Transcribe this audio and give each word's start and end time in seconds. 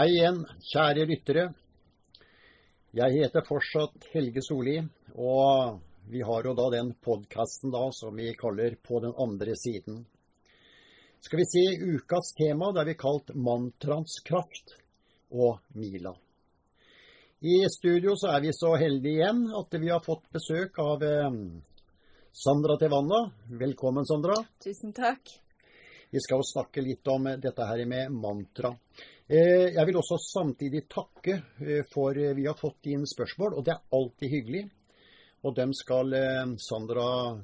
Hei 0.00 0.14
igjen, 0.14 0.38
kjære 0.64 1.02
lyttere. 1.04 1.42
Jeg 2.96 3.12
heter 3.18 3.42
fortsatt 3.44 4.06
Helge 4.14 4.40
Solli, 4.40 4.78
og 5.12 5.74
vi 6.08 6.22
har 6.24 6.46
jo 6.48 6.54
da 6.56 6.68
den 6.72 6.94
podkasten 7.04 7.68
da 7.74 7.82
som 7.92 8.16
vi 8.16 8.30
kaller 8.40 8.78
På 8.80 9.02
den 9.04 9.12
andre 9.12 9.52
siden. 9.60 9.98
Skal 11.20 11.42
vi 11.42 11.46
se 11.50 11.64
ukas 11.90 12.32
tema, 12.38 12.70
det 12.72 12.80
har 12.80 12.88
vi 12.88 12.96
kalt 13.02 13.34
Mantraens 13.34 14.22
kraft 14.24 14.72
og 15.28 15.60
Mila. 15.76 16.14
I 17.44 17.60
studio 17.68 18.16
så 18.16 18.32
er 18.38 18.40
vi 18.46 18.56
så 18.56 18.72
heldige 18.80 19.20
igjen 19.20 19.50
at 19.52 19.80
vi 19.84 19.92
har 19.92 20.00
fått 20.00 20.24
besøk 20.32 20.80
av 20.80 21.04
eh, 21.04 21.30
Sandra 22.32 22.80
Tevanna. 22.80 23.26
Velkommen, 23.52 24.08
Sandra. 24.08 24.40
Tusen 24.64 24.96
takk. 24.96 25.28
Vi 26.10 26.24
skal 26.24 26.40
jo 26.40 26.52
snakke 26.56 26.88
litt 26.88 27.06
om 27.06 27.28
dette 27.36 27.68
her 27.68 27.84
med 27.86 28.16
mantra. 28.16 28.72
Eh, 29.30 29.68
jeg 29.76 29.86
vil 29.86 29.98
også 30.00 30.16
samtidig 30.18 30.88
takke 30.90 31.36
eh, 31.62 31.84
for 31.86 32.18
vi 32.18 32.46
har 32.48 32.56
fått 32.58 32.88
inn 32.90 33.04
spørsmål, 33.06 33.54
og 33.54 33.66
det 33.66 33.76
er 33.76 33.96
alltid 33.98 34.32
hyggelig. 34.32 34.64
Og 35.46 35.54
dem 35.56 35.70
skal 35.72 36.12
Sandra 36.60 37.36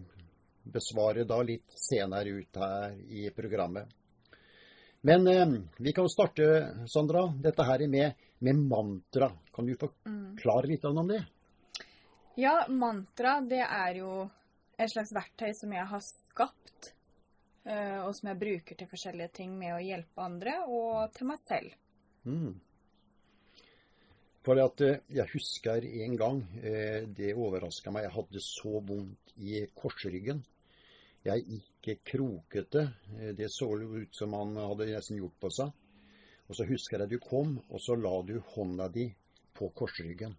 besvare 0.66 1.22
da 1.24 1.38
litt 1.46 1.72
senere 1.80 2.34
ut 2.42 2.58
her 2.60 2.96
i 3.08 3.30
programmet. 3.32 3.88
Men 5.06 5.24
vi 5.78 5.94
kan 5.96 6.08
starte, 6.12 6.84
Sandra, 6.92 7.22
dette 7.40 7.64
her 7.64 7.86
med, 7.88 8.18
med 8.44 8.60
mantra. 8.68 9.30
Kan 9.54 9.70
du 9.70 9.72
forklare 9.80 10.68
litt 10.68 10.84
om 10.84 11.08
det? 11.08 11.22
Ja, 12.36 12.66
mantra 12.68 13.38
det 13.40 13.62
er 13.64 14.02
jo 14.02 14.26
et 14.76 14.92
slags 14.92 15.14
verktøy 15.16 15.54
som 15.56 15.72
jeg 15.72 15.88
har 15.88 16.02
skapt, 16.04 16.65
og 17.66 18.12
som 18.14 18.28
jeg 18.30 18.38
bruker 18.38 18.78
til 18.78 18.88
forskjellige 18.90 19.32
ting 19.40 19.56
med 19.58 19.74
å 19.74 19.82
hjelpe 19.82 20.22
andre 20.22 20.52
og 20.70 21.10
til 21.16 21.26
meg 21.26 21.40
selv. 21.42 21.72
Mm. 22.22 22.52
For 24.46 24.62
at 24.62 24.82
jeg 24.86 25.26
husker 25.32 25.82
en 26.04 26.14
gang, 26.20 26.42
det 27.18 27.32
overraska 27.34 27.90
meg, 27.90 28.06
jeg 28.06 28.14
hadde 28.14 28.42
så 28.44 28.78
vondt 28.78 29.32
i 29.42 29.64
korsryggen. 29.74 30.44
Jeg 31.26 31.42
gikk 31.82 32.04
krokete. 32.06 32.84
Det 33.34 33.48
så 33.50 33.66
ut 33.74 34.14
som 34.14 34.36
han 34.38 34.54
hadde 34.62 34.86
nesten 34.92 35.18
gjort 35.18 35.40
på 35.42 35.50
seg. 35.50 35.72
Og 36.46 36.54
så 36.54 36.66
husker 36.68 37.02
jeg 37.02 37.16
du 37.16 37.18
kom, 37.18 37.56
og 37.66 37.82
så 37.82 37.96
la 37.98 38.14
du 38.22 38.36
hånda 38.54 38.86
di 38.94 39.08
på 39.58 39.72
korsryggen. 39.74 40.36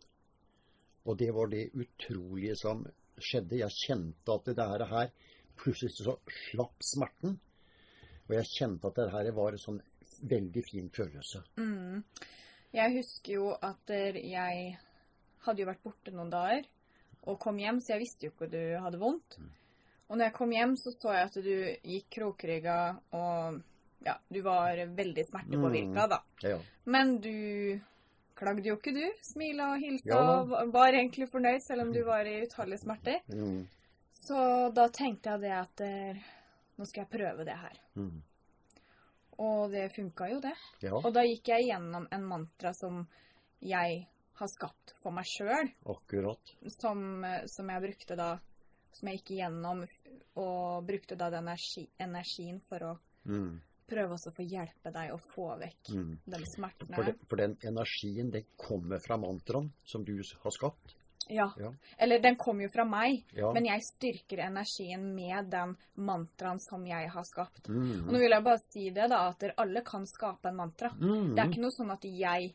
Og 1.03 1.19
det 1.19 1.33
var 1.35 1.51
det 1.51 1.65
utrolige 1.75 2.55
som 2.55 2.85
skjedde. 3.19 3.59
Jeg 3.59 3.75
kjente 3.75 4.37
at 4.39 4.47
det 4.47 4.69
her 4.71 5.11
Plutselig 5.57 5.97
så 5.97 6.17
slapp 6.49 6.83
smerten. 6.85 7.37
Og 8.27 8.35
jeg 8.35 8.51
kjente 8.51 8.89
at 8.89 8.99
det 8.99 9.11
her 9.13 9.29
var 9.35 9.55
en 9.55 9.61
sånn 9.61 9.79
veldig 10.27 10.63
fin 10.65 10.89
følelse. 10.93 11.43
Mm. 11.59 12.03
Jeg 12.75 12.95
husker 12.97 13.37
jo 13.37 13.51
at 13.53 13.93
jeg 13.93 14.73
hadde 15.45 15.63
jo 15.63 15.69
vært 15.69 15.85
borte 15.85 16.13
noen 16.13 16.33
dager 16.33 16.67
og 17.27 17.39
kom 17.43 17.57
hjem, 17.59 17.79
så 17.83 17.95
jeg 17.95 18.05
visste 18.05 18.27
jo 18.27 18.33
ikke 18.33 18.47
at 18.47 18.53
du 18.53 18.61
hadde 18.83 18.99
vondt. 19.01 19.37
Mm. 19.39 19.49
Og 20.07 20.15
når 20.15 20.29
jeg 20.29 20.35
kom 20.37 20.53
hjem, 20.55 20.75
så 20.79 20.93
så 20.95 21.15
jeg 21.15 21.27
at 21.27 21.37
du 21.43 21.53
gikk 21.91 22.07
krokrygga, 22.15 22.77
og 23.19 23.57
ja, 24.07 24.15
du 24.31 24.39
var 24.45 24.79
veldig 24.95 25.25
smertepåvirka, 25.27 26.05
da. 26.13 26.21
Ja. 26.45 26.59
Men 26.87 27.17
du 27.23 27.33
klagde 28.37 28.69
jo 28.69 28.77
ikke, 28.77 28.93
du. 28.95 29.03
Smila 29.25 29.73
og 29.73 29.83
hilsa 29.83 30.13
Ja 30.13 30.37
og 30.45 30.71
var 30.71 30.95
egentlig 30.95 31.27
fornøyd, 31.31 31.63
selv 31.65 31.87
om 31.87 31.91
du 31.91 32.03
var 32.07 32.29
i 32.29 32.37
utallige 32.45 32.83
smerter. 32.85 33.19
Mm. 33.33 33.65
Så 34.27 34.73
da 34.75 34.87
tenkte 34.89 35.29
jeg 35.35 35.41
det 35.45 35.53
at 35.55 35.81
eh, 35.85 36.17
nå 36.77 36.85
skal 36.89 37.05
jeg 37.05 37.11
prøve 37.13 37.45
det 37.47 37.55
her. 37.57 37.77
Mm. 37.95 38.17
Og 39.37 39.71
det 39.71 39.91
funka 39.95 40.27
jo, 40.31 40.39
det. 40.41 40.53
Ja, 40.81 40.95
Og 40.97 41.11
da 41.13 41.21
gikk 41.27 41.51
jeg 41.53 41.67
gjennom 41.69 42.07
en 42.11 42.23
mantra 42.25 42.71
som 42.73 43.03
jeg 43.61 44.07
har 44.37 44.49
skapt 44.53 44.93
for 45.01 45.13
meg 45.13 45.25
sjøl, 45.29 45.69
akkurat. 45.89 46.51
som, 46.81 47.23
eh, 47.25 47.43
som 47.49 47.69
jeg 47.73 47.81
brukte 47.87 48.15
da 48.19 48.37
Som 48.97 49.09
jeg 49.09 49.19
gikk 49.19 49.31
igjennom 49.35 49.83
og 50.41 50.85
brukte 50.87 51.15
da 51.19 51.27
den 51.29 51.43
energi, 51.45 51.83
energien 52.01 52.59
for 52.67 52.79
å 52.79 52.97
Mm. 53.27 53.61
prøve 53.87 54.15
også 54.15 54.31
å 54.31 54.35
få 54.35 54.45
hjelpe 54.49 54.91
deg 54.91 55.11
å 55.13 55.19
få 55.35 55.59
vekk 55.59 55.91
Mm. 55.93 56.17
de 56.25 56.37
smertene. 56.55 56.95
For, 56.95 57.03
det, 57.03 57.15
for 57.29 57.35
den 57.37 57.55
energien, 57.61 58.31
den 58.31 58.45
kommer 58.57 58.97
fra 58.99 59.17
mantraen 59.17 59.71
som 59.85 60.03
du 60.03 60.15
har 60.41 60.51
skapt. 60.51 60.95
Ja. 61.29 61.51
Ja. 61.59 61.73
Eller 61.97 62.19
den 62.23 62.35
kom 62.35 62.61
jo 62.61 62.69
fra 62.69 62.85
meg, 62.85 63.23
Ja. 63.33 63.51
men 63.53 63.65
jeg 63.65 63.81
styrker 63.83 64.39
energien 64.45 65.13
med 65.15 65.49
den 65.49 65.75
mantraen 65.95 66.59
som 66.59 66.85
jeg 66.87 67.09
har 67.09 67.23
skapt. 67.23 67.67
Mm. 67.67 68.07
Og 68.07 68.13
nå 68.13 68.19
vil 68.19 68.31
jeg 68.31 68.43
bare 68.43 68.59
si 68.71 68.89
det, 68.89 69.09
da, 69.09 69.27
at 69.29 69.43
alle 69.57 69.81
kan 69.81 70.05
skape 70.07 70.47
en 70.49 70.55
mantra. 70.55 70.89
Mm. 70.95 71.35
Det 71.35 71.39
er 71.43 71.49
ikke 71.51 71.61
noe 71.65 71.75
sånn 71.75 71.91
at 71.91 72.03
jeg 72.03 72.53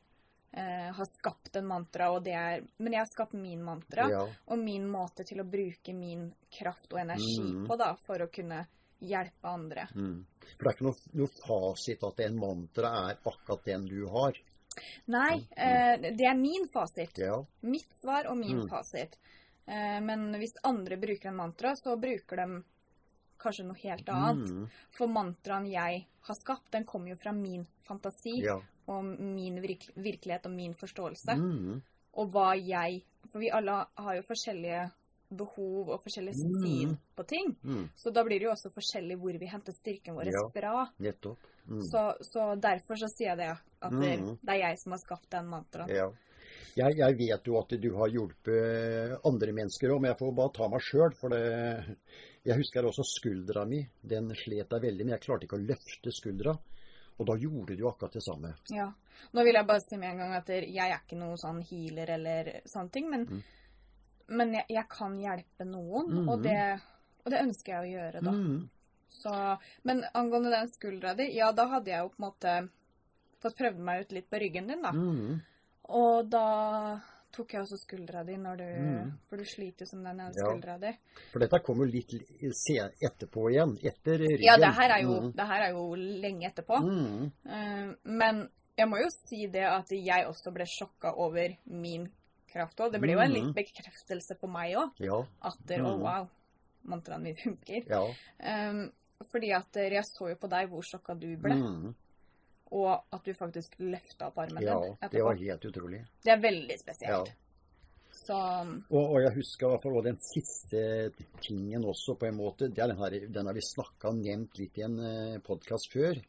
eh, 0.55 0.91
har 0.93 1.07
skapt 1.19 1.57
en 1.57 1.67
mantra, 1.67 2.11
og 2.13 2.25
det 2.25 2.35
er 2.37 2.63
Men 2.79 2.93
jeg 2.93 3.01
har 3.01 3.07
skapt 3.13 3.33
min 3.33 3.63
mantra, 3.65 4.09
Ja. 4.11 4.27
og 4.47 4.59
min 4.59 4.87
måte 4.91 5.25
til 5.25 5.41
å 5.41 5.49
bruke 5.49 5.95
min 5.95 6.33
kraft 6.51 6.93
og 6.93 6.99
energi 7.01 7.41
Mm. 7.41 7.67
på, 7.67 7.79
da, 7.79 7.95
for 8.07 8.19
å 8.19 8.31
kunne 8.31 8.67
hjelpe 9.01 9.45
andre. 9.49 9.89
Mm. 9.97 10.25
For 10.59 10.65
det 10.65 10.67
er 10.69 10.77
ikke 10.77 10.85
noe, 10.85 10.97
noe 11.15 11.29
fasit 11.47 12.05
at 12.05 12.21
en 12.21 12.37
mantra 12.39 13.11
er 13.11 13.17
akkurat 13.25 13.65
den 13.65 13.87
du 13.89 14.07
har. 14.09 14.33
Nei, 15.07 15.47
eh, 15.57 15.97
det 16.17 16.27
er 16.27 16.35
min 16.39 16.69
fasit. 16.73 17.19
Ja. 17.19 17.45
Mitt 17.63 17.93
svar 18.01 18.27
og 18.31 18.37
min 18.39 18.63
Mm. 18.63 18.69
fasit. 18.69 19.19
Eh, 19.67 20.01
men 20.01 20.33
hvis 20.35 20.57
andre 20.65 20.97
bruker 20.97 21.29
en 21.29 21.37
mantra, 21.37 21.75
så 21.77 21.97
bruker 22.01 22.37
de 22.37 22.65
kanskje 23.39 23.65
noe 23.67 23.79
helt 23.83 24.09
annet. 24.09 24.51
Mm. 24.51 24.69
For 24.91 25.07
mantraen 25.09 25.67
jeg 25.71 26.07
har 26.23 26.35
skapt, 26.35 26.71
den 26.71 26.85
kommer 26.85 27.09
jo 27.11 27.17
fra 27.17 27.33
min 27.33 27.67
fantasi 27.87 28.43
Ja. 28.43 28.61
og 28.89 29.05
min 29.05 29.61
virk 29.61 29.89
virkelighet 29.97 30.47
og 30.47 30.53
min 30.53 30.75
forståelse. 30.75 31.35
Mm. 31.37 31.83
Og 32.15 32.31
hva 32.33 32.55
jeg 32.57 33.03
For 33.31 33.39
vi 33.39 33.51
alle 33.51 33.87
har 33.97 34.15
jo 34.17 34.23
forskjellige 34.23 34.91
behov 35.37 35.89
og 35.91 36.03
forskjellig 36.05 36.35
Mm. 36.35 36.63
syn 36.63 36.99
på 37.17 37.27
ting. 37.27 37.57
Mm. 37.65 37.89
Så 37.97 38.13
da 38.13 38.23
blir 38.25 38.39
det 38.39 38.45
jo 38.47 38.51
også 38.53 38.71
forskjellig 38.73 39.17
hvor 39.19 39.39
vi 39.39 39.47
henter 39.47 39.73
styrken 39.73 40.15
vår 40.15 40.31
Ja. 40.33 40.49
fra. 40.55 40.87
Nettopp. 40.99 41.39
Mm. 41.69 41.81
Så, 41.83 42.17
så 42.23 42.55
derfor 42.61 42.97
så 42.97 43.09
sier 43.09 43.29
jeg 43.35 43.39
det 43.39 43.51
at 43.83 43.91
det, 43.93 44.21
Mm. 44.21 44.39
det 44.43 44.51
er 44.55 44.59
jeg 44.69 44.79
som 44.79 44.93
har 44.93 44.99
skapt 44.99 45.31
den 45.31 45.47
mantraen. 45.47 45.89
Ja. 45.89 46.11
Jeg, 46.77 46.97
jeg 46.97 47.17
vet 47.19 47.45
jo 47.47 47.59
at 47.59 47.69
du 47.69 47.91
har 47.97 48.09
hjulpet 48.09 49.21
andre 49.25 49.53
mennesker 49.53 49.91
òg, 49.93 50.01
men 50.01 50.11
jeg 50.13 50.19
får 50.19 50.35
bare 50.35 50.53
ta 50.57 50.69
meg 50.69 50.81
sjøl. 50.81 51.15
For 51.15 51.29
det 51.29 51.97
Jeg 52.45 52.57
husker 52.59 52.83
også 52.83 53.05
skuldra 53.07 53.65
mi. 53.69 53.87
Den 54.03 54.33
slet 54.35 54.69
jeg 54.69 54.81
veldig, 54.83 55.05
men 55.07 55.15
jeg 55.15 55.21
klarte 55.21 55.45
ikke 55.47 55.59
å 55.61 55.67
løfte 55.67 56.11
skuldra. 56.11 56.59
Og 57.21 57.27
da 57.27 57.35
gjorde 57.39 57.77
du 57.79 57.85
akkurat 57.87 58.13
det 58.13 58.23
samme. 58.25 58.55
Ja. 58.73 58.89
Nå 59.33 59.45
vil 59.45 59.55
jeg 59.55 59.67
bare 59.69 59.81
si 59.81 59.97
med 59.97 60.11
en 60.11 60.19
gang 60.19 60.33
at 60.35 60.49
jeg 60.49 60.75
er 60.91 60.99
ikke 60.99 61.19
noen 61.21 61.37
sånn 61.39 61.63
healer 61.63 62.11
eller 62.11 62.61
sånne 62.67 62.91
ting, 62.91 63.09
men, 63.11 63.27
Mm. 63.27 63.43
Men 64.29 64.55
jeg, 64.55 64.67
jeg 64.69 64.87
kan 64.91 65.17
hjelpe 65.21 65.67
noen, 65.69 66.13
mm. 66.23 66.29
og, 66.29 66.43
det, 66.45 66.61
og 67.25 67.33
det 67.35 67.43
ønsker 67.47 67.73
jeg 67.75 67.83
å 67.83 67.93
gjøre, 67.97 68.23
da. 68.23 68.35
Mm. 68.37 68.69
Så, 69.13 69.33
men 69.83 70.05
angående 70.17 70.55
den 70.55 70.71
skuldra 70.73 71.15
di, 71.15 71.29
ja, 71.37 71.51
da 71.53 71.67
hadde 71.75 71.93
jeg 71.93 72.01
jo 72.01 72.13
på 72.15 72.21
en 72.23 72.27
måte 72.27 72.55
fått 73.43 73.59
prøvd 73.59 73.81
meg 73.85 74.05
ut 74.05 74.15
litt 74.17 74.31
på 74.31 74.41
ryggen 74.41 74.71
din, 74.71 74.85
da. 74.85 74.93
Mm. 74.95 75.41
Og 75.93 76.31
da 76.31 76.47
tok 77.33 77.55
jeg 77.55 77.65
også 77.65 77.79
skuldra 77.81 78.23
di 78.29 78.37
når 78.37 78.59
du 78.61 78.65
mm. 78.69 79.13
For 79.29 79.41
du 79.41 79.49
sliter 79.49 79.89
som 79.89 80.03
den 80.05 80.21
ene 80.21 80.33
Ja. 80.37 80.47
skuldra 80.47 80.79
di. 80.79 80.93
For 81.33 81.41
dette 81.41 81.61
kom 81.65 81.81
jo 81.81 81.89
litt 81.89 82.13
etterpå 82.13 83.47
igjen. 83.51 83.77
Etter 83.83 84.19
ryggen. 84.21 84.45
Ja, 84.45 84.57
det 84.61 84.73
her 84.77 84.97
er 84.99 85.03
jo, 85.03 85.21
Mm. 85.21 85.33
det 85.37 85.47
her 85.49 85.63
er 85.67 85.71
jo 85.71 85.85
lenge 85.97 86.51
etterpå. 86.51 86.81
Mm. 86.85 87.31
Uh, 87.47 87.95
men 88.05 88.49
jeg 88.77 88.89
må 88.89 88.99
jo 89.01 89.09
si 89.11 89.47
det 89.47 89.65
at 89.69 89.91
jeg 89.91 90.27
også 90.29 90.53
ble 90.53 90.65
sjokka 90.69 91.15
over 91.17 91.57
min 91.65 92.09
kraft 92.53 92.79
òg. 92.85 92.93
Det 92.93 93.01
ble 93.03 93.13
jo 93.17 93.23
en 93.25 93.33
litt 93.33 93.55
bekreftelse 93.57 94.37
for 94.41 94.53
meg 94.53 94.77
òg. 94.77 94.93
Ja. 95.03 95.19
At 95.43 95.59
det, 95.67 95.81
å, 95.81 95.97
Mhm. 95.97 96.03
wow, 96.05 96.29
mantraen 96.85 97.23
min 97.23 97.37
funker. 97.37 97.85
Ja. 97.89 98.03
Um, 98.71 98.91
fordi 99.31 99.53
at 99.55 99.77
eh, 99.77 99.91
jeg 99.95 100.05
så 100.05 100.29
jo 100.33 100.37
på 100.37 100.49
deg 100.51 100.69
hvor 100.71 100.83
sjokka 100.83 101.15
du 101.19 101.29
ble, 101.37 101.55
Mm. 101.55 101.95
og 102.73 103.05
at 103.13 103.23
du 103.25 103.33
faktisk 103.35 103.77
løfta 103.79 104.27
opp 104.31 104.39
armen 104.39 104.63
ja. 104.65 104.79
din 104.81 104.97
Det 105.13 105.23
var 105.23 105.37
helt 105.37 105.65
utrolig. 105.65 106.05
Det 106.25 106.33
er 106.33 106.41
veldig 106.41 106.71
Ja. 106.77 106.79
spesielt. 106.79 107.33
Så 108.13 108.35
Og, 108.91 109.05
og 109.15 109.21
jeg 109.23 109.33
husker 109.35 109.67
i 109.67 109.71
hvert 109.71 109.83
fall 109.83 110.03
den 110.05 110.19
siste 110.21 111.13
tingen 111.41 111.83
også, 111.85 112.15
på 112.19 112.27
en 112.29 112.37
måte. 112.37 112.69
Det 112.69 112.77
den, 112.77 112.97
her, 112.99 113.11
den 113.33 113.47
har 113.47 113.55
vi 113.55 113.61
snakka 113.65 114.13
nevnt 114.13 114.59
litt 114.59 114.77
i 114.79 114.83
en 114.83 114.99
eh, 115.01 115.39
podkast 115.41 115.91
før. 115.93 116.21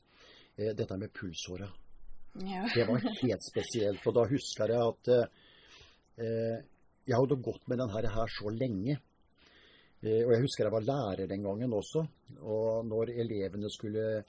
Eh, 0.58 0.74
dette 0.74 0.98
med 0.98 1.12
pulsåra. 1.14 1.68
ja. 2.40 2.64
Det 2.74 2.88
var 2.88 3.00
helt 3.00 3.44
spesielt. 3.44 4.00
For 4.04 4.12
da 4.14 4.24
husker 4.26 4.68
jeg 4.70 4.80
at 4.80 5.08
jeg 6.18 7.18
hadde 7.18 7.42
gått 7.44 7.68
med 7.68 7.80
denne 7.82 8.04
her, 8.14 8.30
så 8.32 8.52
lenge. 8.54 9.00
Eh, 10.04 10.24
og 10.26 10.34
jeg 10.36 10.44
husker 10.44 10.68
jeg 10.68 10.76
var 10.76 10.88
lærer 10.88 11.30
den 11.32 11.46
gangen 11.46 11.76
også. 11.76 12.04
Og 12.42 12.88
når 12.88 13.14
elevene 13.24 13.72
skulle 13.72 14.24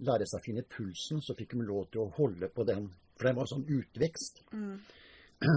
lære 0.00 0.26
seg 0.26 0.40
å 0.40 0.44
finne 0.44 0.66
pulsen, 0.66 1.22
så 1.22 1.36
fikk 1.38 1.54
de 1.54 1.68
lov 1.68 1.86
til 1.92 2.04
å 2.04 2.10
holde 2.16 2.50
på 2.54 2.66
den. 2.66 2.88
For 3.18 3.28
den 3.28 3.38
var 3.38 3.50
sånn 3.50 3.66
utvekst. 3.68 4.44
Mm. 4.56 4.76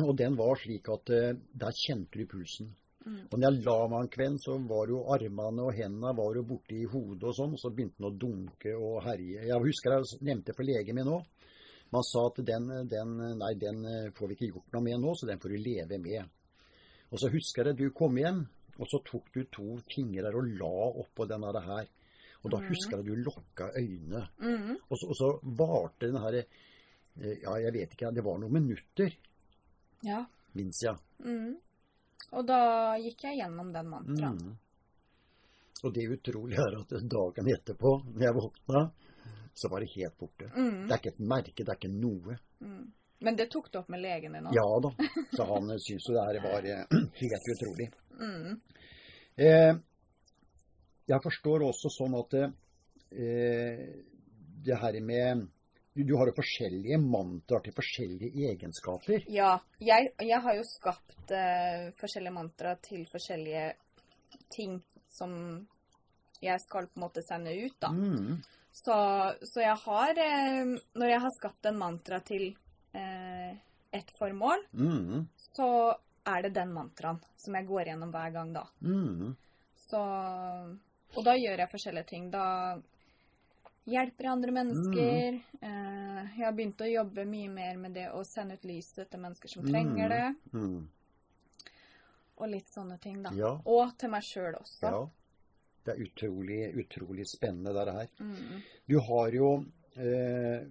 Og 0.07 0.13
den 0.19 0.37
var 0.39 0.59
slik 0.61 0.87
at 0.93 1.13
eh, 1.15 1.33
der 1.59 1.81
kjente 1.81 2.21
du 2.21 2.27
pulsen. 2.29 2.69
Mm. 3.03 3.23
Og 3.25 3.33
når 3.35 3.49
jeg 3.49 3.63
la 3.65 3.79
meg 3.91 4.05
en 4.05 4.11
kveld, 4.13 4.37
så 4.39 4.55
var 4.69 4.91
jo 4.93 5.01
armene 5.11 5.65
og 5.65 5.73
hendene 5.75 6.13
var 6.15 6.37
jo 6.37 6.45
borti 6.53 6.83
hodet 6.87 7.25
og 7.31 7.35
sånn, 7.35 7.57
så 7.59 7.73
begynte 7.73 7.99
den 7.99 8.07
å 8.07 8.13
dunke 8.15 8.75
og 8.77 9.01
herje. 9.03 9.41
Jeg 9.49 9.65
husker 9.65 9.97
jeg 9.97 10.21
nevnte 10.29 10.55
for 10.55 10.69
legen 10.69 10.99
min 10.99 11.11
òg. 11.17 11.25
Man 11.93 12.05
sa 12.07 12.25
at 12.29 12.39
den, 12.47 12.69
den, 12.89 13.11
nei, 13.37 13.53
den 13.61 13.83
får 14.17 14.31
vi 14.31 14.37
ikke 14.37 14.49
gjort 14.55 14.73
noe 14.73 14.85
med 14.87 15.01
nå, 15.03 15.13
så 15.19 15.29
den 15.29 15.41
får 15.41 15.53
du 15.53 15.59
leve 15.61 15.99
med. 16.01 16.31
Og 17.13 17.21
så 17.21 17.29
husker 17.29 17.69
jeg 17.69 17.77
du 17.77 17.89
kom 17.93 18.17
hjem, 18.17 18.39
og 18.79 18.87
så 18.89 18.99
tok 19.05 19.27
du 19.35 19.43
to 19.53 19.75
fingre 19.91 20.31
og 20.33 20.47
la 20.57 20.71
oppå 21.03 21.27
denne 21.29 21.51
her. 21.67 21.91
Og 22.43 22.51
da 22.51 22.59
husker 22.65 22.97
jeg 22.99 23.05
du 23.07 23.21
lukka 23.23 23.69
øynene. 23.77 24.23
Mm. 24.41 24.73
Og 24.89 24.97
så, 24.99 25.11
og 25.13 25.19
så 25.19 25.29
varte 25.61 26.09
den 26.09 26.17
her 26.19 26.39
eh, 26.41 27.37
Ja, 27.43 27.53
jeg 27.61 27.75
vet 27.77 27.93
ikke, 27.93 28.11
det 28.11 28.25
var 28.25 28.41
noen 28.41 28.57
minutter, 28.57 29.13
Ja. 30.03 30.25
minnes 30.57 30.81
jeg. 30.83 30.97
Mm. 31.23 31.53
Og 32.33 32.47
da 32.49 32.59
gikk 32.99 33.23
jeg 33.29 33.39
gjennom 33.43 33.71
den 33.71 33.89
mantraen. 33.93 34.41
Mm. 34.41 34.59
Og 35.83 35.93
det 35.93 36.09
utrolige 36.17 36.63
er 36.63 36.75
at 36.79 36.91
dagen 37.11 37.49
etterpå, 37.53 37.93
når 38.09 38.25
jeg 38.25 38.35
våkna, 38.39 38.83
så 39.53 39.69
var 39.69 39.83
det 39.83 39.91
helt 39.95 40.17
borte. 40.17 40.49
Mm. 40.55 40.87
Det 40.87 40.93
er 40.93 41.01
ikke 41.01 41.13
et 41.13 41.23
merke, 41.33 41.63
det 41.63 41.69
er 41.69 41.79
ikke 41.79 41.93
noe. 41.93 42.37
Mm. 42.63 42.83
Men 43.23 43.39
det 43.39 43.47
tok 43.53 43.71
du 43.71 43.79
opp 43.79 43.89
med 43.93 44.01
legen 44.03 44.35
din 44.35 44.47
òg? 44.49 44.55
Ja 44.57 44.67
da. 44.83 44.91
Så 45.37 45.47
han 45.47 45.73
syntes 45.79 46.09
det 46.09 46.25
her 46.27 46.39
var 46.43 46.67
eh, 46.67 46.95
helt 47.21 47.49
utrolig. 47.55 47.89
Mm. 48.19 48.57
Eh, 49.35 49.73
jeg 51.13 51.23
forstår 51.23 51.67
også 51.67 51.91
sånn 51.93 52.17
at 52.19 52.37
eh, 52.39 53.83
det 54.63 54.79
her 54.79 54.99
med 55.03 55.45
du, 55.93 56.01
du 56.03 56.15
har 56.17 56.29
jo 56.29 56.35
forskjellige 56.35 56.97
mantraer 56.99 57.67
til 57.67 57.75
forskjellige 57.77 58.47
egenskaper. 58.49 59.27
Ja. 59.29 59.55
Jeg, 59.79 60.09
jeg 60.17 60.39
har 60.41 60.57
jo 60.57 60.65
skapt 60.65 61.33
eh, 61.37 61.91
forskjellige 61.99 62.33
mantra 62.33 62.73
til 62.81 63.05
forskjellige 63.11 63.67
ting 64.53 64.79
som 65.13 65.35
jeg 66.43 66.59
skal 66.63 66.89
på 66.89 66.99
en 66.99 67.05
måte 67.05 67.23
sende 67.23 67.53
ut, 67.55 67.75
da. 67.79 67.91
Mm. 67.93 68.41
Så, 68.73 68.95
så 69.45 69.61
jeg 69.61 69.75
har 69.85 70.17
eh, 70.17 70.71
Når 70.97 71.11
jeg 71.11 71.21
har 71.21 71.33
skapt 71.37 71.65
en 71.69 71.77
mantra 71.77 72.17
til 72.25 72.47
eh, 72.97 73.51
et 73.93 74.09
formål, 74.17 74.63
Mm. 74.73 75.27
så 75.37 75.67
er 76.25 76.41
det 76.47 76.53
den 76.55 76.71
mantraen 76.73 77.19
som 77.37 77.53
jeg 77.53 77.67
går 77.67 77.85
gjennom 77.91 78.11
hver 78.11 78.31
gang 78.33 78.53
da. 78.55 78.63
Mm. 78.81 79.35
Så 79.89 79.99
Og 81.15 81.21
da 81.27 81.35
gjør 81.37 81.59
jeg 81.61 81.69
forskjellige 81.69 82.07
ting. 82.09 82.29
Da 82.33 82.79
hjelper 83.85 84.23
jeg 84.25 84.31
andre 84.31 84.51
mennesker. 84.55 85.37
Eh, 85.61 86.21
jeg 86.37 86.45
har 86.47 86.55
begynt 86.57 86.81
å 86.81 86.89
jobbe 86.89 87.25
mye 87.29 87.49
mer 87.53 87.77
med 87.77 87.93
det 87.93 88.07
å 88.15 88.23
sende 88.25 88.55
ut 88.57 88.65
lyset 88.65 89.09
til 89.11 89.19
mennesker 89.21 89.51
som 89.53 89.67
trenger 89.67 90.09
det. 90.09 90.35
Mm. 90.53 90.87
Og 92.41 92.49
litt 92.49 92.71
sånne 92.73 92.97
ting, 93.03 93.21
da. 93.21 93.29
Ja. 93.37 93.51
Og 93.69 93.93
til 94.01 94.09
meg 94.09 94.23
sjøl 94.25 94.55
også. 94.57 94.89
Ja. 94.89 95.03
Det 95.85 95.93
er 95.97 96.03
utrolig, 96.05 96.61
utrolig 96.79 97.25
spennende, 97.27 97.73
dette 97.75 97.91
her. 97.97 98.09
Mm. 98.19 98.61
Du 98.87 98.99
har 99.03 99.31
jo 99.35 99.49
eh, 99.97 100.63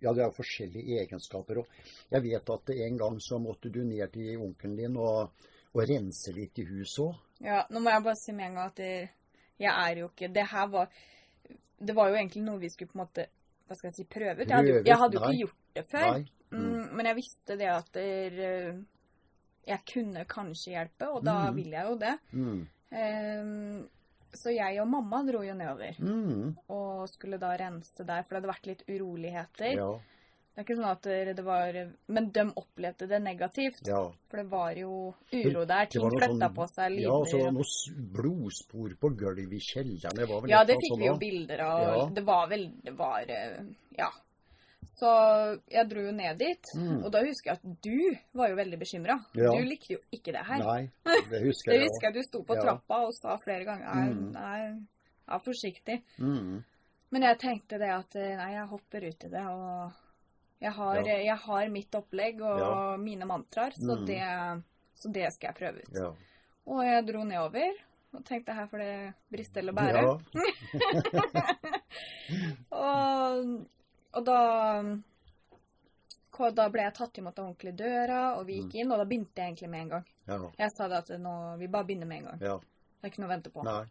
Ja, 0.00 0.12
det 0.14 0.22
er 0.22 0.30
forskjellige 0.36 1.00
egenskaper. 1.02 1.58
Og 1.58 1.66
jeg 2.14 2.22
vet 2.22 2.50
at 2.54 2.70
en 2.70 2.98
gang 3.00 3.16
så 3.20 3.40
måtte 3.42 3.70
du 3.74 3.80
ned 3.82 4.12
til 4.14 4.36
onkelen 4.38 4.76
din 4.78 4.96
og, 4.96 5.32
og 5.74 5.82
rense 5.90 6.30
litt 6.36 6.58
i 6.62 6.66
huset 6.68 7.02
òg. 7.08 7.16
Ja, 7.42 7.64
nå 7.70 7.82
må 7.82 7.90
jeg 7.90 8.04
bare 8.06 8.18
si 8.20 8.32
med 8.34 8.46
en 8.52 8.54
gang 8.60 8.70
at 8.70 8.78
jeg 9.58 9.72
er 9.74 9.98
jo 10.00 10.08
ikke 10.12 10.28
Det 10.34 10.44
her 10.50 10.66
var 10.72 10.88
Det 11.78 11.94
var 11.94 12.08
jo 12.10 12.16
egentlig 12.18 12.42
noe 12.42 12.58
vi 12.58 12.70
skulle 12.70 12.90
på 12.90 12.98
en 12.98 13.02
måte 13.04 13.26
Hva 13.68 13.76
skal 13.78 13.88
jeg 13.90 13.94
si 13.98 14.04
prøve 14.10 14.42
ut. 14.42 14.48
Jeg 14.48 14.56
hadde, 14.56 14.80
jeg 14.86 14.96
hadde 15.02 15.18
jo 15.18 15.20
ikke 15.22 15.38
gjort 15.42 15.74
det 15.76 15.84
før. 15.90 16.22
Mm, 16.50 16.84
men 16.96 17.06
jeg 17.10 17.16
visste 17.18 17.56
det 17.60 17.68
at 17.68 17.90
der, 17.92 18.38
eh, 18.48 18.78
jeg 19.68 19.82
kunne 19.92 20.22
kanskje 20.30 20.72
hjelpe, 20.72 21.10
og 21.12 21.24
da 21.26 21.34
Mm. 21.50 21.56
vil 21.58 21.70
jeg 21.76 21.84
jo 21.90 21.98
det. 22.00 22.14
Mm. 22.32 22.62
Ehm, 22.92 23.86
så 24.32 24.52
jeg 24.54 24.80
og 24.80 24.88
mamma 24.88 25.22
dro 25.24 25.42
jo 25.42 25.54
nedover 25.54 25.96
Mm. 26.00 26.56
og 26.68 27.08
skulle 27.08 27.38
da 27.40 27.56
rense 27.56 28.04
der, 28.04 28.22
for 28.22 28.34
det 28.34 28.42
hadde 28.42 28.52
vært 28.54 28.66
litt 28.66 28.82
uroligheter. 28.88 29.74
Ja. 29.76 29.98
Det 30.54 30.64
er 30.66 30.74
ikke 30.74 30.76
sånn 30.82 30.90
at 30.90 31.02
det 31.02 31.36
det 31.36 31.44
var 31.44 31.72
Men 32.08 32.30
de 32.32 32.40
opplevde 32.56 33.06
det 33.08 33.22
negativt. 33.22 33.86
ja. 33.86 34.10
For 34.28 34.36
det 34.38 34.50
var 34.50 34.74
jo 34.74 35.14
uro 35.32 35.64
der. 35.64 35.86
Ting 35.86 36.02
flytta 36.02 36.48
sånn- 36.48 36.54
på 36.54 36.66
seg. 36.68 36.98
Ja, 37.00 37.10
og 37.12 37.26
så 37.28 37.38
var 37.38 37.52
noe 37.52 37.62
noen 37.62 38.12
blodspor 38.12 38.90
på 38.98 39.16
gulvet 39.16 39.52
i 39.52 39.60
kjelleren. 39.60 40.14
Det 40.16 40.50
Ja, 40.50 40.64
det 40.64 40.74
fikk 40.76 40.92
sånn, 40.96 40.98
vi 40.98 41.06
jo 41.06 41.16
bilder 41.16 41.60
av. 41.60 41.80
Ja. 41.80 42.08
Det 42.12 42.24
var 42.24 42.48
vel 42.48 42.72
Det 42.82 42.96
var 42.96 43.20
eh, 43.28 43.62
Ja. 43.96 44.10
Så 44.98 45.60
jeg 45.70 45.88
dro 45.90 46.00
jo 46.00 46.12
ned 46.12 46.38
dit, 46.38 46.64
Mm. 46.76 47.04
og 47.04 47.12
da 47.12 47.20
husker 47.22 47.50
jeg 47.52 47.58
at 47.58 47.82
du 47.82 48.16
var 48.38 48.48
jo 48.48 48.56
veldig 48.56 48.78
bekymra. 48.78 49.14
Ja. 49.34 49.50
Du 49.54 49.62
likte 49.64 49.92
jo 49.94 49.98
ikke 50.12 50.32
det 50.32 50.44
her. 50.46 50.58
Nei, 50.58 50.90
det 51.30 51.42
husker 51.44 51.70
Det 51.72 51.78
jeg 51.80 51.86
husker 51.88 52.06
jeg 52.08 52.14
du 52.14 52.22
sto 52.22 52.42
på 52.42 52.54
Ja. 52.56 52.62
trappa 52.62 53.00
og 53.06 53.12
sa 53.14 53.36
flere 53.38 53.64
ganger 53.64 54.12
Mm. 54.12 54.32
nei, 54.32 54.80
vær 55.28 55.40
forsiktig. 55.44 56.02
Mm. 56.18 56.64
Men 57.10 57.22
jeg 57.22 57.38
tenkte 57.38 57.78
det 57.78 57.90
at 57.90 58.16
eh, 58.16 58.36
nei, 58.36 58.52
jeg 58.54 58.66
hopper 58.68 59.04
ut 59.08 59.24
i 59.24 59.28
det, 59.28 59.46
og 59.46 59.92
jeg 60.60 60.72
har, 60.72 60.96
Ja. 61.06 61.16
jeg 61.24 61.36
har 61.38 61.68
mitt 61.68 61.94
opplegg 61.94 62.40
og 62.42 62.98
mine 63.00 63.24
mantraer, 63.24 63.72
så, 63.78 63.94
Mm. 63.98 64.06
det, 64.06 64.62
så 64.96 65.12
det 65.12 65.32
skal 65.32 65.48
jeg 65.52 65.56
prøve 65.56 65.78
ut. 65.82 65.94
Ja. 65.94 66.12
Og 66.66 66.82
jeg 66.84 67.06
dro 67.06 67.22
nedover 67.24 67.72
og 68.14 68.24
tenkte 68.24 68.52
her 68.54 68.66
får 68.66 68.78
det 68.78 69.14
briste 69.30 69.58
eller 69.58 69.72
bære. 69.72 70.02
Ja. 70.02 70.18
Og, 72.72 73.66
og 74.14 74.24
da 74.24 74.40
da 76.54 76.68
ble 76.70 76.82
jeg 76.84 76.94
tatt 76.94 77.18
imot 77.18 77.38
av 77.40 77.48
ordentlige 77.48 77.76
døra, 77.80 78.36
og 78.38 78.44
vi 78.46 78.60
gikk 78.60 78.74
inn, 78.78 78.92
og 78.92 78.98
da 79.00 79.04
begynte 79.10 79.42
jeg 79.42 79.48
egentlig 79.50 79.70
med 79.72 79.80
en 79.80 79.88
gang. 79.88 80.04
Ja. 80.28 80.36
Jeg 80.60 80.70
sa 80.76 80.86
det 80.88 80.98
at 81.02 81.08
nå, 81.18 81.32
vi 81.58 81.66
bare 81.66 81.84
begynner 81.88 82.06
med 82.06 82.18
en 82.18 82.28
gang. 82.30 82.40
ja. 82.40 82.58
Det 82.98 83.06
er 83.06 83.10
ikke 83.12 83.20
noe 83.22 83.28
å 83.28 83.34
vente 83.36 83.50
på. 83.54 83.62
Nei. 83.62 83.84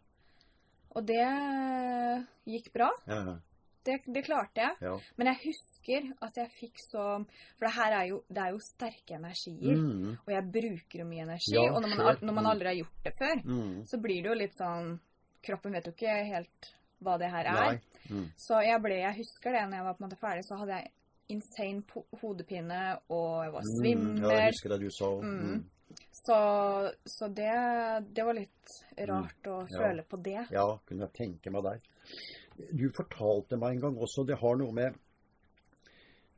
Og 0.96 1.04
det 1.08 1.26
gikk 2.48 2.72
bra. 2.74 2.88
Ja. 3.08 3.36
Det, 3.84 3.94
det 4.12 4.22
klarte 4.26 4.60
jeg. 4.60 4.74
Ja. 4.84 4.94
Men 5.16 5.30
jeg 5.30 5.38
husker 5.46 6.08
at 6.26 6.36
jeg 6.36 6.50
fikk 6.58 6.76
så 6.90 7.04
For 7.24 7.64
det 7.64 7.70
her 7.72 7.94
er 8.02 8.06
jo, 8.10 8.18
det 8.28 8.42
er 8.42 8.50
jo 8.52 8.58
sterke 8.60 9.16
energier. 9.16 9.78
Mm. 9.80 10.18
Og 10.26 10.32
jeg 10.34 10.50
bruker 10.58 11.00
jo 11.00 11.06
mye 11.08 11.24
energi. 11.24 11.54
Ja, 11.56 11.70
og 11.72 11.80
når 11.80 11.94
man, 11.96 12.16
når 12.20 12.34
man 12.36 12.44
Mm. 12.44 12.50
aldri 12.52 12.66
har 12.68 12.74
gjort 12.82 13.04
det 13.04 13.14
før, 13.16 13.36
Mm. 13.44 13.86
så 13.88 14.00
blir 14.00 14.22
det 14.22 14.28
jo 14.28 14.34
litt 14.34 14.56
sånn 14.60 14.98
Kroppen 15.42 15.72
vet 15.72 15.86
jo 15.86 15.92
ikke 15.92 16.16
helt 16.34 16.74
hva 17.04 17.16
det 17.20 17.30
her 17.30 17.48
er. 17.52 17.80
Mm. 18.10 18.26
Så 18.36 18.60
jeg 18.64 18.82
ble, 18.82 18.94
jeg 19.02 19.16
husker 19.20 19.52
det, 19.52 19.64
når 19.70 19.76
jeg 19.80 19.84
var 19.88 19.94
på 19.98 20.02
en 20.04 20.08
måte 20.08 20.20
ferdig, 20.20 20.44
så 20.46 20.56
hadde 20.60 20.78
jeg 20.78 20.90
insane 21.28 21.82
hodepine, 22.22 22.78
og 23.12 23.44
jeg 23.44 23.52
var 23.52 23.62
Mm. 23.68 24.22
Ja, 24.22 24.30
jeg 24.38 24.52
husker 24.54 24.68
det 24.74 24.80
du 24.80 24.90
sa. 24.90 25.10
Mm. 25.20 25.42
Mm. 25.52 25.64
Så, 26.12 26.38
så 27.08 27.28
det, 27.32 27.52
det 28.14 28.24
var 28.24 28.34
litt 28.36 28.72
rart 29.08 29.46
å 29.48 29.58
Ja. 29.70 29.78
føle 29.78 30.02
på 30.04 30.22
det. 30.22 30.46
Ja, 30.52 30.66
kunne 30.86 31.06
jeg 31.06 31.12
tenke 31.16 31.50
meg 31.52 31.62
der. 31.64 31.80
Du 32.72 32.88
fortalte 32.92 33.56
meg 33.56 33.76
en 33.76 33.80
gang 33.80 33.96
også, 33.96 34.26
det 34.26 34.38
har 34.40 34.56
noe 34.56 34.72
med 34.72 34.96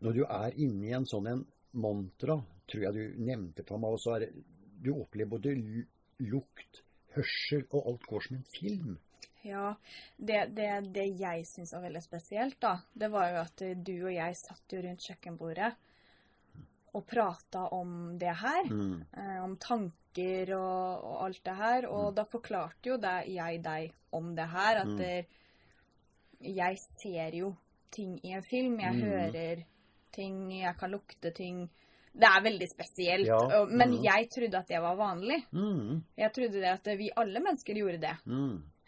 Når 0.00 0.12
du 0.16 0.22
er 0.24 0.54
inne 0.56 0.86
i 0.86 0.92
en 0.96 1.04
sånn 1.04 1.26
en 1.28 1.42
mantra, 1.72 2.38
tror 2.70 2.82
jeg 2.82 2.92
du 2.94 3.18
nevnte 3.24 3.64
for 3.68 3.78
meg, 3.78 3.90
også, 3.98 4.14
er 4.16 4.30
Du 4.82 4.94
opplever 4.94 5.28
både 5.38 5.52
lukt, 6.20 6.82
hørsel 7.14 7.66
og 7.70 7.86
alt 7.86 8.06
går 8.08 8.20
som 8.26 8.36
en 8.36 8.46
film. 8.54 8.98
Ja, 9.42 9.74
det, 10.16 10.46
det, 10.54 10.68
det 10.92 11.06
jeg 11.20 11.46
syns 11.48 11.72
var 11.72 11.80
veldig 11.86 12.02
spesielt, 12.04 12.58
da, 12.60 12.74
det 12.92 13.08
var 13.10 13.30
jo 13.30 13.38
at 13.40 13.62
du 13.84 13.94
og 14.04 14.12
jeg 14.12 14.36
satt 14.36 14.74
jo 14.74 14.82
rundt 14.84 15.06
kjøkkenbordet 15.06 15.70
og 16.92 17.06
prata 17.06 17.62
om 17.72 18.18
det 18.18 18.32
her. 18.40 18.66
Mm. 18.66 19.04
Eh, 19.16 19.36
om 19.44 19.56
tanker 19.62 20.50
og, 20.56 21.04
og 21.06 21.20
alt 21.28 21.44
det 21.46 21.54
her. 21.54 21.86
Og 21.86 22.08
da 22.16 22.24
forklarte 22.26 22.90
jo 22.90 22.96
det, 22.98 23.12
jeg 23.30 23.60
deg 23.62 23.92
om 24.18 24.32
det 24.34 24.48
her, 24.50 24.80
at 24.82 24.88
Mm. 24.90 24.96
der, 24.98 25.24
jeg 26.40 26.78
ser 27.00 27.36
jo 27.38 27.52
ting 27.94 28.18
i 28.24 28.32
en 28.34 28.42
film. 28.42 28.80
Jeg 28.80 28.94
Mm. 28.94 29.02
hører 29.06 29.62
ting, 30.12 30.50
jeg 30.60 30.76
kan 30.78 30.90
lukte 30.90 31.30
ting. 31.32 31.68
Det 32.12 32.26
er 32.26 32.42
veldig 32.42 32.68
spesielt. 32.68 33.26
Ja, 33.26 33.64
Men 33.66 33.90
mm. 33.94 34.02
jeg 34.02 34.28
trodde 34.30 34.58
at 34.58 34.66
det 34.68 34.80
var 34.82 34.96
vanlig. 34.96 35.44
Mm. 35.52 36.02
Jeg 36.18 36.32
trodde 36.32 36.58
det 36.60 36.72
at 36.74 36.86
vi 36.98 37.10
alle 37.16 37.38
mennesker 37.40 37.74
gjorde 37.74 38.00
det. 38.00 38.16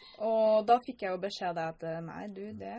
Mm. 0.02 0.26
Og 0.28 0.66
da 0.66 0.78
fikk 0.84 1.02
jeg 1.02 1.10
jo 1.14 1.18
beskjed 1.22 1.48
av 1.48 1.54
deg 1.54 1.68
at 1.74 1.82
eh, 1.88 2.00
nei, 2.06 2.26
du, 2.28 2.44
det, 2.52 2.76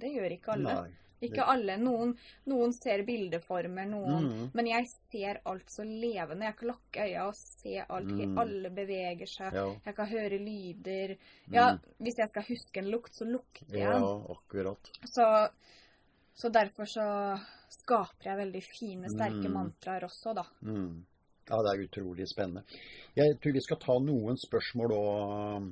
det 0.00 0.10
gjør 0.14 0.32
ikke 0.38 0.52
alle. 0.56 0.74
Nei. 0.82 0.96
Ikke 1.20 1.44
alle. 1.52 1.74
Noen, 1.76 2.14
noen 2.48 2.70
ser 2.72 3.02
bildeformer, 3.04 3.84
noen 3.90 4.22
Mm. 4.30 4.46
Men 4.56 4.66
jeg 4.70 4.86
ser 5.10 5.40
alt 5.44 5.68
så 5.68 5.84
levende. 5.84 6.46
Jeg 6.46 6.56
kan 6.56 6.68
lukke 6.70 7.04
øya 7.04 7.26
og 7.28 7.34
se 7.36 7.74
alt. 7.84 8.08
Mm. 8.08 8.38
Alle 8.40 8.70
beveger 8.72 9.28
seg. 9.28 9.52
Ja. 9.52 9.66
Jeg 9.84 9.94
kan 9.98 10.08
høre 10.08 10.38
lyder. 10.40 11.16
Ja, 11.52 11.66
Mm. 11.74 11.80
hvis 12.00 12.16
jeg 12.22 12.28
skal 12.32 12.42
huske 12.48 12.80
en 12.80 12.88
lukt, 12.90 13.12
så 13.14 13.24
lukter 13.28 13.68
jeg 13.76 13.84
ja, 13.84 14.00
akkurat. 14.32 14.90
Så, 15.04 15.26
så 16.34 16.48
derfor 16.48 16.88
så 16.88 17.04
skaper 17.68 18.30
jeg 18.30 18.38
veldig 18.40 18.62
fine, 18.78 19.10
sterke 19.12 19.44
Mm. 19.48 19.52
mantraer 19.52 20.04
også, 20.08 20.34
da. 20.34 20.44
Mm. 20.62 21.04
Ja, 21.50 21.56
det 21.66 21.70
er 21.74 21.84
utrolig 21.84 22.26
spennende. 22.32 22.64
Jeg 23.16 23.36
tror 23.42 23.52
vi 23.52 23.60
skal 23.60 23.76
ta 23.76 23.98
noen 23.98 24.36
spørsmål 24.40 24.92
òg, 24.96 25.70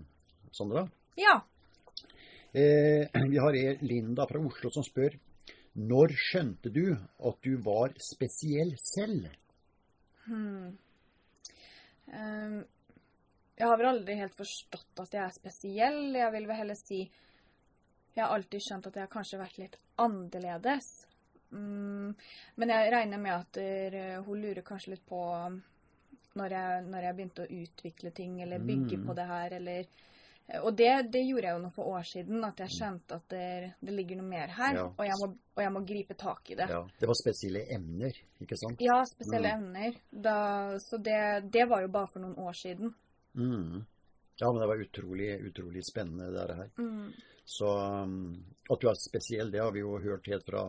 Sandra. 0.57 0.87
Ja. 1.19 1.41
Eh, 2.53 3.09
vi 3.29 3.39
har 3.39 3.59
Linda 3.85 4.27
fra 4.27 4.41
Oslo 4.41 4.71
som 4.71 4.85
spør 4.87 5.19
når 5.79 6.15
skjønte 6.17 6.71
du 6.75 6.91
at 6.95 7.37
du 7.45 7.57
var 7.63 7.93
spesiell 8.03 8.73
selv? 8.83 9.29
Hmm. 10.27 10.73
Um, 12.09 12.65
jeg 13.59 13.67
har 13.69 13.79
vel 13.79 13.91
aldri 13.91 14.17
helt 14.19 14.37
forstått 14.39 15.03
at 15.05 15.15
jeg 15.15 15.23
er 15.25 15.35
spesiell. 15.35 16.01
Jeg 16.17 16.33
vil 16.35 16.49
vel 16.49 16.57
heller 16.57 16.79
si 16.79 17.03
Jeg 18.17 18.25
har 18.25 18.35
alltid 18.35 18.65
skjønt 18.65 18.87
at 18.89 18.97
jeg 18.97 19.05
har 19.05 19.13
kanskje 19.13 19.39
vært 19.39 19.59
litt 19.61 19.77
annerledes. 20.03 20.87
Mm, 21.55 22.15
men 22.59 22.73
jeg 22.73 22.91
regner 22.93 23.21
med 23.23 23.33
at 23.37 23.53
der, 23.55 24.21
hun 24.27 24.41
lurer 24.43 24.65
kanskje 24.67 24.97
litt 24.97 25.05
på 25.07 25.21
når 26.39 26.55
jeg, 26.55 26.83
når 26.91 27.07
jeg 27.07 27.17
begynte 27.17 27.45
å 27.45 27.53
utvikle 27.63 28.11
ting 28.15 28.41
eller 28.43 28.59
bygge 28.59 28.99
Mm. 28.99 29.07
på 29.07 29.15
det 29.15 29.27
her, 29.27 29.55
eller 29.61 29.87
Og 30.65 30.71
det, 30.77 31.11
det 31.13 31.21
gjorde 31.29 31.45
jeg 31.45 31.53
jo 31.59 31.61
noen 31.61 31.75
for 31.77 31.85
år 31.93 32.07
siden, 32.09 32.45
at 32.45 32.57
jeg 32.63 32.71
skjønte 32.73 33.17
at 33.19 33.25
det, 33.29 33.73
det 33.85 33.93
ligger 33.93 34.17
noe 34.17 34.29
mer 34.31 34.49
her, 34.57 34.75
Ja. 34.79 34.85
og, 34.89 35.03
jeg 35.05 35.19
må, 35.21 35.27
og 35.59 35.63
jeg 35.63 35.73
må 35.75 35.83
gripe 35.85 36.15
tak 36.17 36.51
i 36.51 36.55
det. 36.57 36.69
Ja. 36.73 36.79
Det 37.01 37.09
var 37.11 37.19
spesielle 37.21 37.67
emner, 37.77 38.17
ikke 38.41 38.57
sant? 38.57 38.81
Ja, 38.81 39.03
spesielle 39.05 39.51
Mm. 39.53 39.65
emner. 39.67 39.99
Da, 40.11 40.37
så 40.81 40.97
det, 41.05 41.51
det 41.53 41.67
var 41.69 41.83
jo 41.85 41.89
bare 41.93 42.09
for 42.13 42.21
noen 42.25 42.39
år 42.41 42.57
siden. 42.57 42.95
Mm. 43.35 43.85
Ja, 44.41 44.53
men 44.53 44.61
det 44.63 44.69
var 44.71 44.81
utrolig, 44.87 45.29
utrolig 45.51 45.83
spennende, 45.85 46.31
det 46.33 46.57
her. 46.57 46.71
Mm. 46.79 47.13
Så 47.49 47.65
um, 48.05 48.15
at 48.69 48.81
du 48.83 48.89
er 48.91 48.97
spesiell, 49.01 49.49
det 49.51 49.61
har 49.63 49.71
vi 49.73 49.81
jo 49.81 49.95
hørt 50.03 50.27
helt 50.29 50.45
fra 50.45 50.67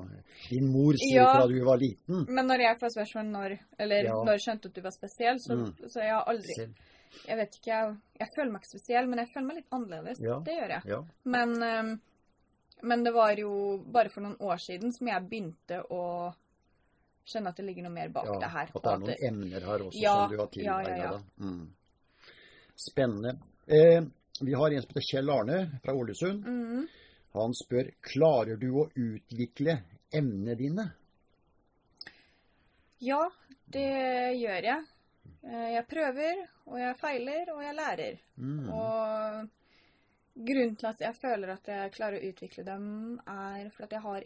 din 0.50 0.69
mor 0.71 0.93
siden 0.95 1.17
Ja. 1.17 1.33
fra 1.36 1.48
du 1.51 1.57
var 1.67 1.77
liten. 1.81 2.21
Men 2.29 2.48
når 2.48 2.62
jeg 2.63 2.77
får 2.79 2.93
spørsmål 2.95 3.25
når, 3.33 3.55
eller 3.79 4.03
Ja. 4.07 4.13
når 4.24 4.39
skjønte 4.39 4.69
at 4.71 4.74
du 4.77 4.81
var 4.81 4.91
spesiell, 4.95 5.39
så, 5.43 5.55
Mm. 5.57 5.74
så 5.91 6.00
jeg 6.00 6.13
har 6.15 6.24
aldri. 6.31 6.55
Jeg 7.27 7.38
vet 7.38 7.55
ikke, 7.57 7.67
jeg, 7.74 7.98
jeg 8.19 8.27
føler 8.38 8.51
meg 8.51 8.62
ikke 8.62 8.77
spesiell, 8.77 9.07
men 9.09 9.19
jeg 9.19 9.27
føler 9.33 9.48
meg 9.48 9.55
litt 9.57 9.71
annerledes. 9.75 10.19
Ja. 10.24 10.39
Det 10.45 10.53
gjør 10.55 10.69
jeg. 10.69 11.03
Men, 11.25 11.50
ehm, 11.63 12.00
men 12.83 13.03
det 13.03 13.13
var 13.13 13.36
jo 13.36 13.83
bare 13.91 14.09
for 14.09 14.21
noen 14.21 14.38
år 14.39 14.57
siden 14.57 14.93
som 14.93 15.07
jeg 15.07 15.27
begynte 15.29 15.81
å 15.91 16.33
skjønne 17.27 17.50
at 17.50 17.55
det 17.57 17.65
ligger 17.65 17.83
noe 17.83 17.91
mer 17.93 18.09
bak 18.09 18.25
det 18.39 18.50
her. 18.50 18.69
At 18.74 18.83
det 18.83 18.93
er 18.93 18.98
noen 19.03 19.27
emner 19.27 19.59
her 19.67 19.79
også 19.83 20.00
som 20.00 20.31
du 20.31 20.38
har 20.38 20.50
ja, 20.53 20.79
ja, 20.88 20.95
ja. 21.12 21.19
Mm. 21.39 21.67
Spennende. 22.75 23.36
Eh, 23.67 24.01
vi 24.41 24.53
har 24.53 24.71
en 24.71 24.81
som 24.81 24.89
heter 24.93 25.07
Kjell 25.12 25.29
Arne 25.33 25.59
fra 25.83 25.93
Ålesund. 25.95 26.45
Mm, 26.45 26.88
Han 27.33 27.53
spør 27.53 27.91
klarer 28.01 28.57
du 28.57 28.69
å 28.81 28.88
utvikle 28.95 29.75
emnene 30.12 30.55
dine. 30.57 30.86
ja, 33.00 33.21
det 33.69 33.86
gjør 34.39 34.65
jeg. 34.65 34.86
Eh, 35.43 35.69
Jeg 35.75 35.86
prøver, 35.88 36.41
og 36.65 36.79
jeg 36.79 36.98
feiler, 37.00 37.51
og 37.53 37.62
jeg 37.63 37.75
lærer. 37.75 38.17
Mm. 38.38 38.69
Og 38.69 39.50
grunnen 40.50 40.75
til 40.75 40.88
at 40.89 41.00
jeg 41.01 41.15
føler 41.21 41.53
at 41.53 41.67
jeg 41.67 41.91
klarer 41.95 42.19
å 42.19 42.29
utvikle 42.31 42.65
dem, 42.65 43.19
er 43.27 43.69
for 43.75 43.83
at 43.88 43.91
jeg 43.91 44.01
har 44.01 44.24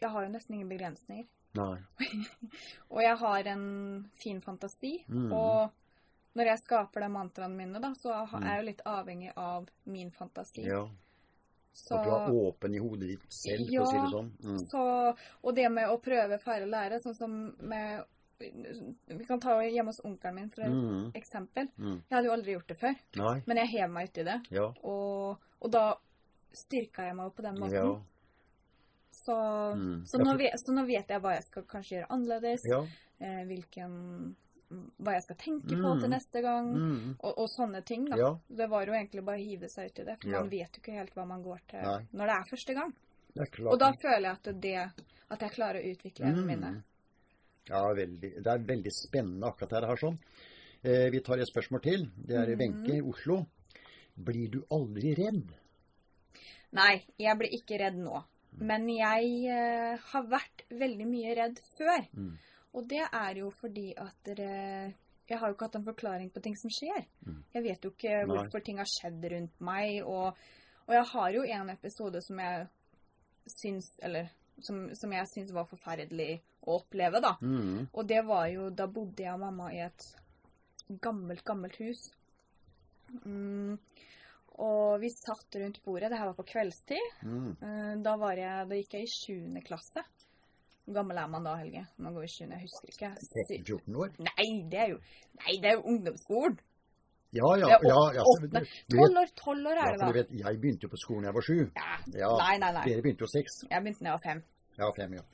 jeg 0.00 0.10
har 0.10 0.24
jo 0.24 0.32
nesten 0.32 0.54
ingen 0.56 0.68
begrensninger. 0.68 1.26
Nei. 1.54 1.76
Og 2.92 2.98
jeg 3.00 3.16
har 3.16 3.46
en 3.52 3.62
fin 4.18 4.40
fantasi. 4.42 5.04
Mm. 5.08 5.30
Og 5.32 5.70
når 6.36 6.44
jeg 6.50 6.58
skaper 6.64 7.00
de 7.00 7.08
mantraene 7.08 7.56
mine, 7.56 7.80
da, 7.80 7.92
så 7.94 8.26
Mm. 8.26 8.42
er 8.42 8.46
jeg 8.56 8.60
jo 8.60 8.66
litt 8.70 8.82
avhengig 8.86 9.32
av 9.36 9.68
min 9.86 10.10
fantasi. 10.10 10.64
Ja. 10.66 10.88
Så, 11.72 11.96
At 11.98 12.04
du 12.04 12.10
er 12.10 12.30
åpen 12.46 12.74
i 12.74 12.78
hodet 12.78 13.08
ditt 13.08 13.32
selv, 13.32 13.66
for 13.66 13.82
å 13.82 13.86
si 13.90 13.96
det 13.98 14.10
sånn. 14.12 14.30
Mm. 14.44 14.58
så, 14.70 15.16
og 15.42 15.54
det 15.56 15.68
med 15.72 15.88
å 15.88 16.00
prøve, 16.00 16.38
feile, 16.38 16.66
lære, 16.70 17.00
sånn 17.02 17.14
som 17.16 17.54
med 17.60 18.04
Vi 18.38 19.24
kan 19.24 19.38
ta 19.40 19.60
hjemme 19.62 19.86
hos 19.88 20.00
onkelen 20.04 20.34
min, 20.34 20.50
for 20.50 20.62
Mm. 20.64 21.12
eksempel. 21.14 21.68
Mm. 21.78 22.02
Jeg 22.10 22.10
hadde 22.10 22.26
jo 22.26 22.32
aldri 22.32 22.52
gjort 22.52 22.66
det 22.66 22.76
før, 22.78 22.94
Nei. 23.16 23.42
men 23.46 23.56
jeg 23.56 23.68
hev 23.68 23.90
meg 23.90 24.08
uti 24.10 24.24
det. 24.24 24.40
Ja. 24.50 24.72
Og, 24.82 25.38
og 25.62 25.70
da 25.70 25.94
styrka 26.52 27.06
jeg 27.06 27.14
meg 27.16 27.26
jo 27.26 27.30
på 27.30 27.42
den 27.42 27.54
måten. 27.60 27.72
Ja. 27.74 28.00
Så, 29.12 29.36
Mm. 29.76 30.04
så, 30.04 30.18
nå 30.18 30.36
så 30.58 30.72
nå 30.74 30.84
vet 30.86 31.08
jeg 31.08 31.20
hva 31.22 31.34
jeg 31.34 31.44
skal 31.44 31.62
kanskje 31.62 31.96
gjøre 32.00 32.10
annerledes. 32.10 32.60
ja. 32.68 32.80
Eh, 33.20 33.44
hvilken 33.46 34.36
Hva 35.02 35.12
jeg 35.16 35.22
skal 35.22 35.36
tenke 35.36 35.68
på 35.76 35.94
Mm. 35.94 36.00
til 36.00 36.10
neste 36.10 36.42
gang. 36.42 36.68
Mm. 36.74 37.16
Og, 37.22 37.38
og 37.38 37.48
sånne 37.48 37.84
ting, 37.84 38.04
da. 38.10 38.16
Ja. 38.16 38.30
Det 38.48 38.68
var 38.70 38.84
jo 38.86 38.92
egentlig 38.92 39.24
bare 39.24 39.38
å 39.38 39.44
hive 39.44 39.68
seg 39.68 39.86
ut 39.90 39.98
i 39.98 40.04
det. 40.04 40.16
For 40.22 40.28
Ja. 40.30 40.40
man 40.40 40.50
vet 40.50 40.72
jo 40.76 40.80
ikke 40.82 40.98
helt 40.98 41.14
hva 41.14 41.26
man 41.26 41.42
går 41.42 41.60
til 41.68 41.82
Nei. 41.82 42.00
når 42.12 42.26
det 42.26 42.34
er 42.38 42.50
første 42.50 42.74
gang. 42.74 42.94
Det 43.34 43.42
er. 43.58 43.66
Og 43.66 43.78
da 43.78 43.92
føler 44.02 44.22
jeg 44.22 44.32
at 44.38 44.60
det 44.60 45.04
At 45.30 45.40
jeg 45.40 45.50
klarer 45.52 45.80
å 45.80 45.90
utvikle 45.90 46.26
evnene 46.26 46.42
Mm. 46.42 46.46
mine. 46.60 46.84
Ja, 47.68 47.80
veldig. 47.94 48.42
Det 48.42 48.46
er 48.46 48.58
veldig 48.58 48.92
spennende 48.92 49.46
akkurat 49.48 49.70
det 49.70 49.88
her. 49.88 49.96
sånn. 49.96 50.18
Eh, 50.84 51.10
vi 51.10 51.20
tar 51.20 51.38
et 51.40 51.48
spørsmål 51.48 51.82
til. 51.82 52.10
Det 52.26 52.36
er 52.36 52.46
Mhm. 52.54 52.58
Wenche 52.58 52.94
i 52.98 53.00
Oslo. 53.00 53.46
Blir 54.22 54.50
du 54.50 54.60
aldri 54.70 55.14
redd? 55.16 55.48
Nei, 56.72 57.04
jeg 57.18 57.38
blir 57.38 57.50
ikke 57.50 57.78
redd 57.80 57.96
nå. 57.96 58.22
Men 58.60 58.86
jeg 58.88 59.46
eh, 59.50 59.96
har 60.12 60.22
vært 60.30 60.62
veldig 60.70 61.06
mye 61.10 61.34
redd 61.36 61.58
før. 61.78 62.06
Mm. 62.14 62.36
Og 62.74 62.86
det 62.90 63.02
er 63.06 63.40
jo 63.40 63.50
fordi 63.54 63.92
at 63.96 64.16
dere 64.26 64.94
Jeg 65.28 65.38
har 65.40 65.48
jo 65.48 65.54
ikke 65.54 65.68
hatt 65.70 65.76
en 65.78 65.86
forklaring 65.86 66.30
på 66.34 66.40
ting 66.44 66.56
som 66.60 66.70
skjer. 66.70 67.06
Mm. 67.24 67.38
Jeg 67.54 67.62
vet 67.64 67.84
jo 67.86 67.90
ikke 67.94 68.16
Nei. 68.18 68.24
hvorfor 68.28 68.60
ting 68.64 68.80
har 68.82 68.88
skjedd 68.90 69.24
rundt 69.32 69.60
meg. 69.64 70.02
Og, 70.04 70.36
og 70.84 70.92
jeg 70.92 71.06
har 71.12 71.30
jo 71.38 71.44
en 71.58 71.70
episode 71.72 72.20
som 72.26 72.42
jeg 72.44 72.66
syns 73.48 73.88
Eller 74.02 74.28
som, 74.60 74.90
som 74.94 75.12
jeg 75.12 75.30
syns 75.30 75.54
var 75.54 75.64
forferdelig 75.70 76.42
å 76.64 76.76
oppleve, 76.78 77.20
da. 77.24 77.34
Mm. 77.40 77.88
Og 77.92 78.06
det 78.08 78.20
var 78.26 78.46
jo 78.52 78.68
Da 78.70 78.86
bodde 78.86 79.24
jeg 79.24 79.32
og 79.32 79.40
mamma 79.46 79.70
i 79.72 79.80
et 79.86 80.04
gammelt, 81.00 81.44
gammelt 81.44 81.78
hus. 81.80 82.10
Mm, 83.24 83.78
og 84.60 85.00
vi 85.02 85.10
satt 85.10 85.56
rundt 85.60 85.80
bordet. 85.84 86.10
Det 86.12 86.18
her 86.20 86.30
var 86.30 86.36
på 86.38 86.46
kveldstid. 86.52 87.10
Mm. 87.24 87.50
Eh, 87.56 87.94
Da, 88.04 88.16
var 88.20 88.36
jeg, 88.38 88.68
da 88.68 88.78
gikk 88.78 88.96
jeg 88.98 89.08
i 89.08 89.12
sjuende 89.12 89.64
klasse. 89.64 90.04
Hvor 90.84 90.94
gammel 90.98 91.16
er 91.16 91.26
man 91.32 91.44
da, 91.46 91.54
Helge? 91.56 91.86
Nå 91.96 92.10
går 92.12 92.20
vi 92.26 92.28
ikke, 92.28 92.46
Jeg 92.52 92.60
husker 92.66 92.88
ikke. 92.92 93.10
13-14 93.64 93.96
år? 94.02 94.14
Nei, 94.28 94.48
det 94.70 94.80
er 94.84 94.88
jo 94.92 94.98
Nei, 95.40 95.54
det 95.62 95.70
er 95.70 95.78
jo 95.78 95.82
ungdomsskolen. 95.92 96.58
Ja, 97.34 97.48
ja. 97.58 97.68
Ja, 97.82 98.00
ja, 98.14 98.24
Tolv 98.92 99.16
år, 99.18 99.30
tolv 99.34 99.66
år 99.66 99.78
er 99.82 99.94
det 99.96 100.00
da. 100.04 100.10
vet, 100.14 100.28
jeg 100.38 100.58
begynte 100.62 100.86
jo 100.86 100.90
på 100.92 101.00
skolen 101.02 101.24
da 101.24 101.32
jeg 101.32 101.34
var 101.34 101.46
sju. 101.48 101.56
Ja. 101.74 101.94
Ja, 102.20 102.28
Nei, 102.38 102.58
nei, 102.62 102.68
nei. 102.76 102.84
Dere 102.86 103.02
begynte 103.02 103.24
jo 103.26 103.30
seks. 103.32 103.56
Jeg 103.70 103.82
begynte 103.82 104.04
da 104.04 104.12
jeg 104.12 104.18
var 104.18 104.24
fem. 104.28 104.42
Ja, 104.74 104.90
fem, 104.94 105.16
ja. 105.18 105.24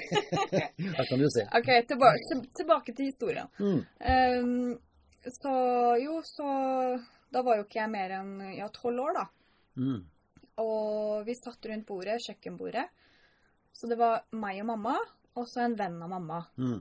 Der 0.98 1.08
kan 1.08 1.22
du 1.22 1.28
se. 1.32 1.46
OK, 1.60 1.70
tilbake, 1.88 2.20
til, 2.30 2.42
tilbake 2.60 2.94
til 2.96 3.08
historien. 3.08 3.48
Mm. 3.58 3.80
Um, 4.10 4.78
så 5.38 5.52
jo, 6.02 6.18
så 6.28 6.48
Da 7.32 7.42
var 7.42 7.56
jo 7.58 7.64
ikke 7.64 7.80
jeg 7.80 7.90
mer 7.94 8.12
enn 8.20 8.34
ja, 8.58 8.68
tolv 8.74 9.00
år, 9.06 9.16
da. 9.16 9.24
Mm. 9.80 10.02
Og 10.62 11.24
vi 11.26 11.34
satt 11.40 11.66
rundt 11.70 11.86
bordet, 11.88 12.20
kjøkkenbordet. 12.26 12.84
Så 13.74 13.88
det 13.90 13.98
var 13.98 14.22
meg 14.38 14.60
og 14.62 14.68
mamma, 14.70 14.96
og 15.34 15.46
så 15.50 15.64
en 15.66 15.74
venn 15.78 15.96
av 16.04 16.08
mamma. 16.12 16.40
Mm. 16.56 16.76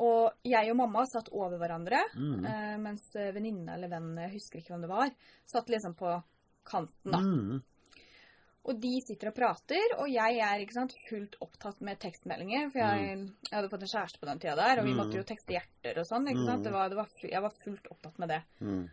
Og 0.00 0.32
jeg 0.46 0.70
og 0.72 0.76
mamma 0.78 1.02
satt 1.10 1.28
over 1.36 1.58
hverandre, 1.60 1.98
Mm. 2.16 2.44
eh, 2.46 2.76
mens 2.80 3.10
venninne 3.14 3.74
eller 3.74 3.88
venn, 3.92 4.14
jeg 4.16 4.32
husker 4.38 4.58
ikke 4.62 4.72
hvem 4.72 4.80
det 4.86 4.88
var, 4.92 5.10
satt 5.44 5.68
liksom 5.68 5.94
på 5.98 6.14
kanten, 6.64 7.10
da. 7.12 7.18
Mm. 7.20 7.60
Og 8.70 8.76
de 8.80 8.90
sitter 9.06 9.28
og 9.30 9.34
prater, 9.34 9.94
og 9.98 10.08
jeg 10.12 10.38
er 10.38 10.60
ikke 10.60 10.76
sant, 10.76 10.92
fullt 11.08 11.36
opptatt 11.40 11.80
med 11.80 11.98
tekstmeldinger. 11.98 12.70
For 12.70 12.78
jeg, 12.78 13.16
jeg 13.48 13.54
hadde 13.56 13.70
fått 13.72 13.82
en 13.86 13.92
kjæreste 13.92 14.20
på 14.20 14.26
den 14.28 14.38
tida 14.38 14.54
der, 14.56 14.78
og 14.80 14.84
vi 14.84 14.92
Mm. 14.92 14.98
måtte 15.00 15.16
jo 15.16 15.22
tekste 15.24 15.54
hjerter 15.56 15.98
og 15.98 16.06
sånn. 16.06 16.28
ikke 16.28 16.44
sant? 16.46 16.60
Mm. 16.60 16.64
Det 16.64 16.72
var, 16.72 16.88
det 16.88 16.96
var, 16.96 17.08
jeg 17.22 17.42
var 17.42 17.52
fullt 17.64 17.86
opptatt 17.90 18.18
med 18.18 18.28
det. 18.28 18.42
Mm. 18.60 18.88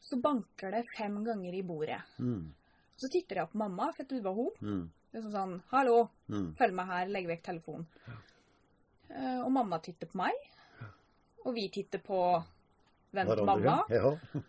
Så 0.00 0.20
banker 0.22 0.70
det 0.72 0.84
fem 0.96 1.24
ganger 1.24 1.54
i 1.54 1.62
bordet. 1.62 2.02
Mm. 2.18 2.52
Så 2.96 3.08
titter 3.10 3.36
jeg 3.36 3.50
på 3.50 3.58
mamma, 3.58 3.92
for 3.96 4.04
det 4.04 4.22
var 4.24 4.34
hun. 4.34 4.90
Mm. 5.12 5.14
Liksom 5.22 5.32
sånn 5.32 5.62
'Hallo, 5.70 6.08
Mm. 6.28 6.54
følg 6.56 6.74
meg 6.74 6.86
her, 6.86 7.06
legg 7.06 7.26
vekk 7.26 7.42
telefonen'. 7.42 7.86
Eh, 9.10 9.40
og 9.44 9.50
mamma 9.52 9.78
titter 9.78 10.06
på 10.06 10.16
meg. 10.16 10.34
Og 11.46 11.54
vi 11.54 11.68
titter 11.68 11.98
på 11.98 12.44
hvem 13.14 13.26
til 13.26 13.36
Hverandre, 13.36 13.46
mamma. 13.46 13.84
Ja. 13.88 14.10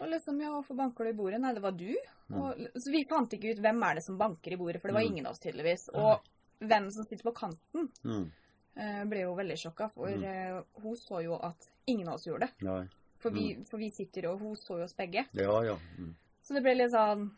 Og 0.00 0.06
liksom 0.08 0.38
'Ja, 0.40 0.50
hvorfor 0.50 0.76
banker 0.76 1.04
du 1.04 1.10
i 1.10 1.12
bordet?' 1.12 1.40
Nei, 1.40 1.52
det 1.54 1.62
var 1.62 1.72
du. 1.72 1.94
Mm. 2.30 2.40
Og, 2.40 2.54
så 2.76 2.92
vi 2.92 3.04
fant 3.08 3.32
ikke 3.32 3.50
ut 3.54 3.58
hvem 3.64 3.82
er 3.82 3.94
det 3.94 4.04
som 4.04 4.18
banker 4.18 4.52
i 4.52 4.56
bordet, 4.56 4.80
for 4.80 4.88
det 4.88 4.94
var 4.94 5.02
Mm. 5.02 5.10
ingen 5.12 5.26
av 5.26 5.30
oss 5.32 5.38
tydeligvis. 5.40 5.88
Og 5.94 6.20
vennen 6.60 6.92
som 6.92 7.04
sitter 7.04 7.24
på 7.24 7.34
kanten, 7.34 7.88
Mm. 8.04 8.30
uh, 8.76 9.04
ble 9.04 9.20
jo 9.22 9.34
veldig 9.34 9.56
sjokka, 9.56 9.90
for 9.90 10.06
Mm. 10.08 10.22
eh, 10.24 10.62
hun 10.82 10.94
så 10.96 11.22
jo 11.24 11.34
at 11.36 11.56
ingen 11.86 12.06
av 12.08 12.14
oss 12.14 12.26
gjorde 12.26 12.40
det. 12.40 12.52
Nei. 12.62 12.88
For 13.18 13.30
vi, 13.30 13.54
for 13.68 13.78
vi 13.78 13.90
sitter 13.90 14.26
og 14.30 14.38
hun 14.38 14.54
så 14.54 14.76
jo 14.78 14.84
oss 14.84 14.92
begge. 14.94 15.26
Ja, 15.32 15.62
ja. 15.62 15.76
Mm. 15.98 16.14
Så 16.44 16.54
det 16.54 16.62
ble 16.62 16.74
litt 16.76 16.92
sånn 16.92 17.30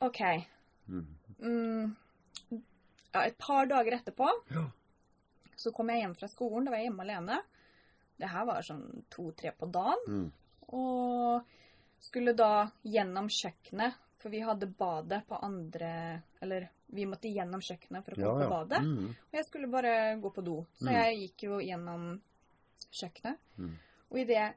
OK. 0.00 0.46
Mm. 0.88 1.06
Mm, 1.42 1.94
ja, 3.12 3.22
et 3.26 3.38
par 3.38 3.66
dager 3.66 3.92
etterpå 3.98 4.28
Ja. 4.50 4.64
så 5.56 5.72
kom 5.72 5.88
jeg 5.90 6.00
hjem 6.02 6.14
fra 6.16 6.28
skolen. 6.28 6.64
Da 6.64 6.70
var 6.70 6.78
jeg 6.78 6.90
hjemme 6.90 7.02
alene. 7.04 7.38
Det 8.18 8.28
her 8.32 8.46
var 8.46 8.62
sånn 8.62 9.04
to-tre 9.10 9.52
på 9.52 9.70
dagen. 9.70 9.96
Mm. 10.08 10.32
Og 10.68 11.42
skulle 12.00 12.32
da 12.36 12.70
gjennom 12.84 13.28
kjøkkenet, 13.28 13.94
for 14.18 14.30
vi 14.30 14.40
hadde 14.40 14.66
badet 14.66 15.26
på 15.28 15.38
andre 15.42 16.22
Eller 16.42 16.68
vi 16.92 17.04
måtte 17.06 17.28
gjennom 17.32 17.60
kjøkkenet 17.60 18.04
for 18.04 18.12
å 18.14 18.18
Ja, 18.20 18.26
komme 18.26 18.42
ja. 18.42 18.48
på 18.48 18.54
badet. 18.68 18.82
Mm. 18.82 19.08
Og 19.08 19.32
jeg 19.32 19.44
skulle 19.46 19.66
bare 19.70 20.20
gå 20.20 20.30
på 20.34 20.44
do. 20.44 20.66
Så 20.78 20.86
Mm. 20.86 20.92
jeg 20.92 21.16
gikk 21.18 21.42
jo 21.42 21.58
gjennom 21.58 22.20
kjøkkenet. 22.92 23.38
Mm. 23.58 23.74
Og 24.10 24.18
idet 24.18 24.36
jeg 24.36 24.54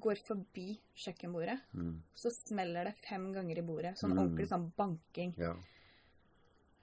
går 0.00 0.16
forbi 0.26 0.78
kjøkkenbordet, 0.96 1.60
Mm. 1.74 2.02
så 2.14 2.30
smeller 2.30 2.84
det 2.84 2.94
fem 2.96 3.32
ganger 3.32 3.58
i 3.58 3.62
bordet. 3.62 3.94
Sånn 3.96 4.12
Mm. 4.12 4.18
ordentlig 4.18 4.48
sånn 4.48 4.72
banking. 4.76 5.34
Ja. 5.38 5.54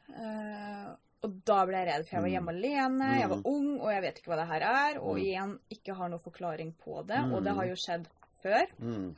Eh, 0.09 0.95
og 1.25 1.39
da 1.45 1.65
ble 1.65 1.74
jeg 1.79 1.88
redd, 1.88 2.05
for 2.07 2.15
jeg 2.15 2.21
var 2.21 2.29
Mm. 2.29 2.35
hjemme 2.35 2.53
alene, 2.53 3.19
jeg 3.19 3.29
var 3.29 3.38
Mm. 3.38 3.45
ung, 3.45 3.79
og 3.81 3.89
jeg 3.91 4.01
vet 4.01 4.17
ikke 4.19 4.29
hva 4.31 4.35
det 4.38 4.47
her 4.47 4.62
er. 4.62 5.00
Og 5.01 5.15
Mm. 5.15 5.21
igjen 5.24 5.59
ikke 5.71 5.95
har 5.95 6.09
noen 6.09 6.19
forklaring 6.19 6.74
på 6.85 7.05
det, 7.07 7.19
og 7.33 7.43
det 7.43 7.53
har 7.55 7.65
jo 7.65 7.75
skjedd 7.75 8.07
før. 8.43 8.65
Mm. 8.79 9.15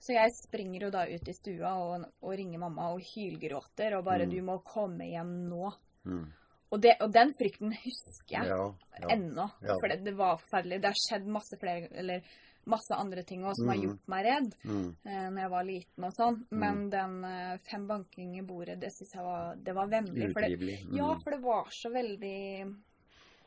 Så 0.00 0.12
jeg 0.14 0.30
springer 0.32 0.80
jo 0.80 0.90
da 0.90 1.04
ut 1.04 1.28
i 1.28 1.32
stua 1.32 1.74
og, 1.76 2.04
og 2.22 2.30
ringer 2.36 2.58
mamma 2.58 2.92
og 2.92 3.00
hylgråter 3.00 3.96
og 3.98 4.04
bare. 4.04 4.26
'Du 4.26 4.40
må 4.42 4.62
komme 4.64 5.04
hjem 5.04 5.48
nå'. 5.48 5.72
Mm. 6.06 6.32
Og, 6.72 6.80
det, 6.80 6.96
og 7.00 7.12
den 7.12 7.32
frykten 7.34 7.72
husker 7.74 8.28
jeg 8.30 8.46
Ja, 8.46 8.72
ja. 9.00 9.08
ennå. 9.08 9.50
Ja. 9.62 9.74
For 9.80 9.88
det, 9.88 10.04
det 10.04 10.14
var 10.16 10.36
forferdelig. 10.38 10.80
Det 10.80 10.84
har 10.84 10.94
skjedd 10.94 11.26
masse 11.26 11.56
flere 11.60 11.88
Eller 11.92 12.22
masse 12.70 12.94
andre 12.96 13.22
ting 13.26 13.42
også 13.44 13.60
som 13.62 13.68
har 13.68 13.76
Mhm. 13.76 13.84
gjort 13.86 14.08
meg 14.08 14.24
redd 14.26 14.54
Mm. 14.64 14.96
eh, 15.04 15.28
når 15.30 15.40
jeg 15.42 15.50
var 15.50 15.64
liten 15.64 16.04
og 16.04 16.12
sånn. 16.16 16.38
Men 16.50 16.90
den 16.90 17.24
eh, 17.24 17.56
fem 17.70 17.86
banking 17.86 18.38
i 18.38 18.42
bordet, 18.42 18.78
det 18.80 18.90
syns 18.92 19.12
jeg 19.14 19.22
var 19.24 19.56
Det 19.56 19.74
var 19.74 19.86
vemmelig. 19.88 20.32
For 20.32 20.40
det. 20.40 20.58
Mm. 20.86 20.96
ja, 20.96 21.14
for 21.24 21.30
det 21.30 21.42
var 21.42 21.64
så 21.70 21.90
veldig 21.92 22.76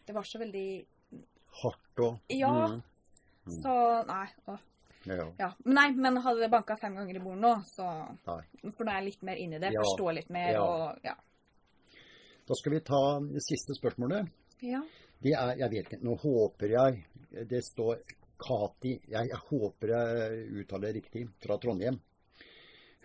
Det 0.05 0.13
var 0.15 0.23
så 0.23 0.39
veldig 0.39 0.85
Hardt 1.63 1.97
òg. 1.99 2.19
Ja. 2.29 2.67
Mm. 2.67 2.81
Så 3.61 4.05
Nei. 4.07 4.27
Å. 4.47 4.59
Ja. 5.05 5.31
ja. 5.39 5.53
Men 5.65 5.75
Nei, 5.75 5.91
men 5.91 6.15
hadde 6.23 6.39
det 6.39 6.49
banka 6.51 6.75
fem 6.79 6.95
ganger 6.95 7.15
i 7.15 7.19
bordet 7.19 7.41
nå, 7.41 7.63
så 7.65 8.17
Nei. 8.27 8.71
For 8.71 8.85
nå 8.85 8.91
er 8.91 9.01
jeg 9.01 9.05
litt 9.11 9.23
mer 9.23 9.35
inne 9.35 9.55
i 9.55 9.59
det. 9.59 9.71
Ja. 9.73 9.81
Forstår 9.83 10.13
litt 10.15 10.29
mer 10.29 10.51
Ja. 10.53 10.61
og 10.63 10.99
Ja. 11.03 11.15
Da 12.47 12.53
skal 12.55 12.73
vi 12.73 12.79
ta 12.79 13.19
det 13.19 13.41
siste 13.41 13.73
spørsmålet. 13.79 14.29
ja. 14.61 14.81
Det 15.21 15.31
er 15.33 15.55
Jeg 15.55 15.69
vet 15.71 15.85
ikke. 15.89 16.03
Nå 16.03 16.15
håper 16.19 16.67
jeg 16.69 17.05
Det 17.47 17.61
står 17.63 18.01
Kati 18.39 18.97
Jeg, 19.09 19.29
jeg 19.29 19.39
håper 19.49 19.93
jeg 19.93 20.47
uttaler 20.61 20.91
det 20.91 20.95
riktig. 21.01 21.27
Fra 21.43 21.57
Trondheim. 21.61 21.99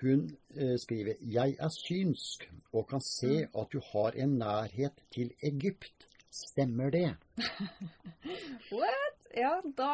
Hun 0.01 0.27
eh, 0.55 0.77
skriver 0.79 1.19
Jeg 1.21 1.57
er 1.59 1.73
synsk 1.75 2.45
og 2.73 2.87
kan 2.91 3.03
se 3.03 3.47
at 3.47 3.73
du 3.73 3.81
har 3.93 4.19
en 4.23 4.37
nærhet 4.39 5.03
til 5.15 5.33
Egypt. 5.43 6.07
Stemmer 6.31 6.91
det? 6.91 7.09
What? 8.73 9.19
Ja, 9.37 9.59
da 9.79 9.93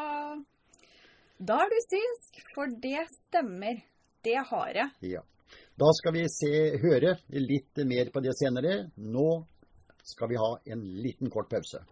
Da 1.38 1.56
er 1.64 1.70
du 1.72 1.78
synsk, 1.88 2.42
for 2.54 2.70
det 2.82 3.06
stemmer. 3.12 3.80
Det 4.24 4.36
har 4.50 4.70
jeg. 4.74 4.90
Ja. 5.14 5.22
Da 5.78 5.90
skal 5.98 6.14
vi 6.14 6.22
se, 6.30 6.52
høre 6.82 7.16
litt 7.34 7.82
mer 7.88 8.10
på 8.14 8.22
det 8.24 8.32
senere. 8.38 8.76
Nå 8.96 9.28
skal 10.04 10.30
vi 10.30 10.38
ha 10.40 10.50
en 10.72 10.84
liten 11.02 11.32
kort 11.32 11.50
pause. 11.50 11.82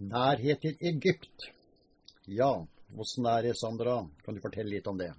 Nærhet 0.00 0.60
til 0.64 0.76
Egypt. 0.80 1.50
Ja, 2.30 2.50
åssen 2.96 3.26
er 3.26 3.42
det, 3.48 3.54
Sandra? 3.58 4.00
Kan 4.24 4.36
du 4.36 4.42
fortelle 4.42 4.72
litt 4.74 4.86
om 4.90 4.98
det? 5.00 5.12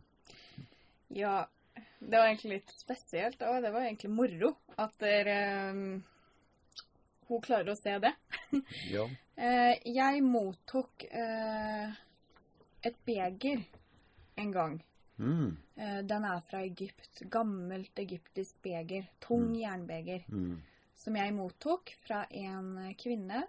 Ja, 1.14 1.48
det 2.00 2.14
var 2.18 2.28
egentlig 2.28 2.58
litt 2.60 2.72
spesielt, 2.74 3.42
og 3.42 3.62
det 3.64 3.72
var 3.74 3.86
egentlig 3.86 4.12
moro 4.14 4.54
at 4.78 4.96
der, 5.00 5.32
um, 5.72 6.04
Hun 7.32 7.42
klarer 7.42 7.72
å 7.72 7.80
se 7.80 7.98
det. 8.04 8.14
Ja. 8.92 9.06
Eh, 9.42 9.78
jeg 9.88 10.22
mottok 10.22 11.06
uh, 11.08 11.94
et 12.84 12.98
beger 13.08 13.64
en 14.38 14.52
gang. 14.52 14.82
Mm, 15.18 15.58
Eh, 15.82 16.02
den 16.06 16.26
er 16.26 16.42
fra 16.46 16.60
Egypt. 16.62 17.24
Gammelt 17.32 18.00
egyptisk 18.00 18.60
beger. 18.62 19.08
Tung 19.20 19.56
jernbeger. 19.58 20.26
mm, 20.28 20.62
Som 20.96 21.16
jeg 21.16 21.34
mottok 21.34 21.90
fra 22.06 22.26
en 22.30 22.94
kvinne 23.00 23.48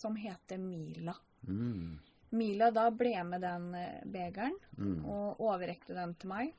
som 0.00 0.16
heter 0.16 0.58
Mila. 0.58 1.14
mm, 1.46 1.98
Mila 2.32 2.70
da 2.70 2.88
ble 2.94 3.12
med 3.26 3.42
den 3.42 3.74
eh, 3.74 4.02
begeren 4.06 4.54
mm. 4.78 5.04
og 5.04 5.40
overrekte 5.42 5.94
den 5.96 6.14
til 6.14 6.30
meg. 6.30 6.52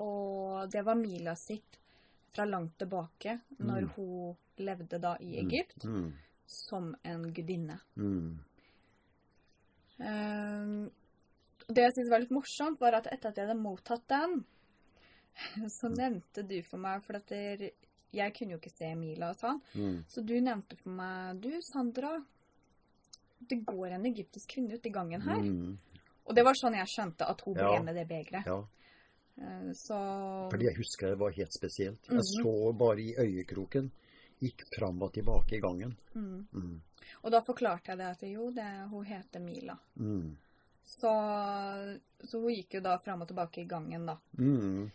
Og 0.00 0.70
det 0.72 0.82
var 0.84 0.96
Mila 1.00 1.34
sitt 1.36 1.78
fra 2.34 2.44
langt 2.48 2.78
tilbake, 2.80 3.38
når 3.58 3.82
Mm. 3.86 3.90
hun 3.96 4.36
levde 4.58 4.98
da 5.00 5.16
i 5.20 5.38
Egypt, 5.40 5.84
Mm, 5.84 6.12
som 6.46 6.94
en 7.04 7.32
gudinne. 7.32 7.78
mm, 7.96 8.38
Ehm, 9.98 10.90
det 11.68 11.82
jeg 11.86 11.92
syntes 11.94 12.10
var 12.12 12.20
litt 12.20 12.34
morsomt, 12.36 12.80
var 12.80 12.98
at 12.98 13.06
etter 13.12 13.30
at 13.32 13.38
jeg 13.40 13.48
hadde 13.48 13.60
mottatt 13.60 14.04
den, 14.12 14.44
så 15.80 15.88
nevnte 15.92 16.42
du 16.48 16.62
for 16.62 16.80
meg 16.80 17.02
For 17.04 17.16
at 17.18 17.32
jeg 18.12 18.34
kunne 18.34 18.50
jo 18.52 18.58
ikke 18.58 18.70
se 18.78 18.94
Mila 18.94 19.30
og 19.30 19.36
sånn. 19.36 19.60
mm. 19.74 20.04
Så 20.08 20.24
du 20.24 20.34
nevnte 20.40 20.76
for 20.76 20.90
meg 20.90 21.40
Du, 21.40 21.50
Sandra, 21.72 22.22
det 23.38 23.64
går 23.66 23.90
en 23.96 24.06
egyptisk 24.06 24.48
kvinne 24.54 24.74
ut 24.74 24.86
i 24.86 24.90
gangen 24.90 25.20
her. 25.22 25.42
Mm, 25.42 25.76
Og 26.26 26.34
det 26.34 26.42
var 26.44 26.54
sånn 26.54 26.74
jeg 26.74 26.86
skjønte 26.88 27.28
at 27.28 27.40
hun 27.44 27.54
ble 27.54 27.62
Ja. 27.74 27.82
med 27.82 27.94
det 27.94 28.08
begeret. 28.08 28.46
ja, 28.46 28.64
Eh, 29.38 29.70
Så 29.74 30.48
fordi 30.50 30.64
jeg 30.64 30.76
husker 30.78 31.08
det 31.10 31.18
var 31.18 31.30
helt 31.30 31.52
spesielt. 31.52 31.98
Jeg 32.08 32.16
Mhm. 32.16 32.42
så 32.42 32.72
bare 32.72 33.00
i 33.00 33.14
øyekroken. 33.18 33.90
Gikk 34.40 34.62
fram 34.78 35.02
og 35.02 35.12
tilbake 35.12 35.52
i 35.56 35.60
gangen. 35.60 35.94
mm. 36.14 36.46
Mm, 36.54 36.80
Og 37.22 37.30
da 37.30 37.40
forklarte 37.40 37.86
jeg 37.88 37.98
det 37.98 38.06
at 38.06 38.22
jo, 38.22 38.50
det, 38.50 38.88
hun 38.90 39.04
heter 39.04 39.40
Mila. 39.40 39.76
mm, 39.98 40.36
Så, 40.84 41.98
så 42.24 42.40
hun 42.40 42.54
gikk 42.54 42.74
jo 42.74 42.80
da 42.80 42.96
fram 42.98 43.22
og 43.22 43.28
tilbake 43.28 43.58
i 43.60 43.64
gangen, 43.64 44.06
da. 44.06 44.16
mm, 44.38 44.90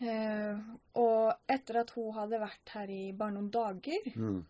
og 0.00 1.32
etter 1.48 1.78
at 1.80 1.90
hun 1.96 2.12
hadde 2.16 2.40
vært 2.42 2.72
her 2.74 2.90
i 2.92 3.12
bare 3.16 3.32
noen 3.32 3.50
dager, 3.50 4.10
mm, 4.16 4.40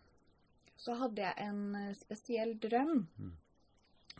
så 0.77 0.95
hadde 0.99 1.21
jeg 1.23 1.33
en 1.47 1.61
eh, 1.75 1.93
spesiell 1.97 2.55
drøm. 2.59 3.07
Mm. 3.17 3.31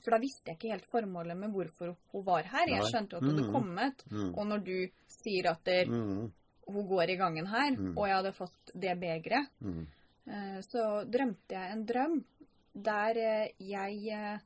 For 0.02 0.14
da 0.14 0.20
visste 0.22 0.52
jeg 0.52 0.58
ikke 0.58 0.72
helt 0.76 0.88
formålet 0.92 1.38
med 1.38 1.52
hvorfor 1.52 1.96
hun 2.14 2.24
var 2.26 2.44
her. 2.48 2.68
Jeg 2.70 2.86
skjønte 2.88 3.16
jo 3.16 3.18
at 3.18 3.24
hun 3.28 3.34
hadde 3.36 3.48
Mhm. 3.48 3.54
kommet. 3.54 4.04
mm, 4.12 4.34
Og 4.38 4.46
når 4.48 4.64
du 4.64 4.90
sier 5.08 5.50
at 5.52 5.64
der, 5.66 5.86
mm, 5.86 6.32
hun 6.68 6.88
går 6.88 7.10
i 7.10 7.16
gangen 7.18 7.48
her, 7.48 7.72
Mm. 7.76 7.98
og 7.98 8.08
jeg 8.08 8.16
hadde 8.16 8.34
fått 8.34 8.72
det 8.74 9.00
begeret, 9.00 9.48
mm, 9.62 9.88
eh, 10.28 10.60
så 10.62 11.04
drømte 11.10 11.50
jeg 11.56 11.72
en 11.72 11.86
drøm 11.86 12.24
der 12.76 13.18
eh, 13.18 13.50
jeg 13.60 14.08
eh, 14.14 14.40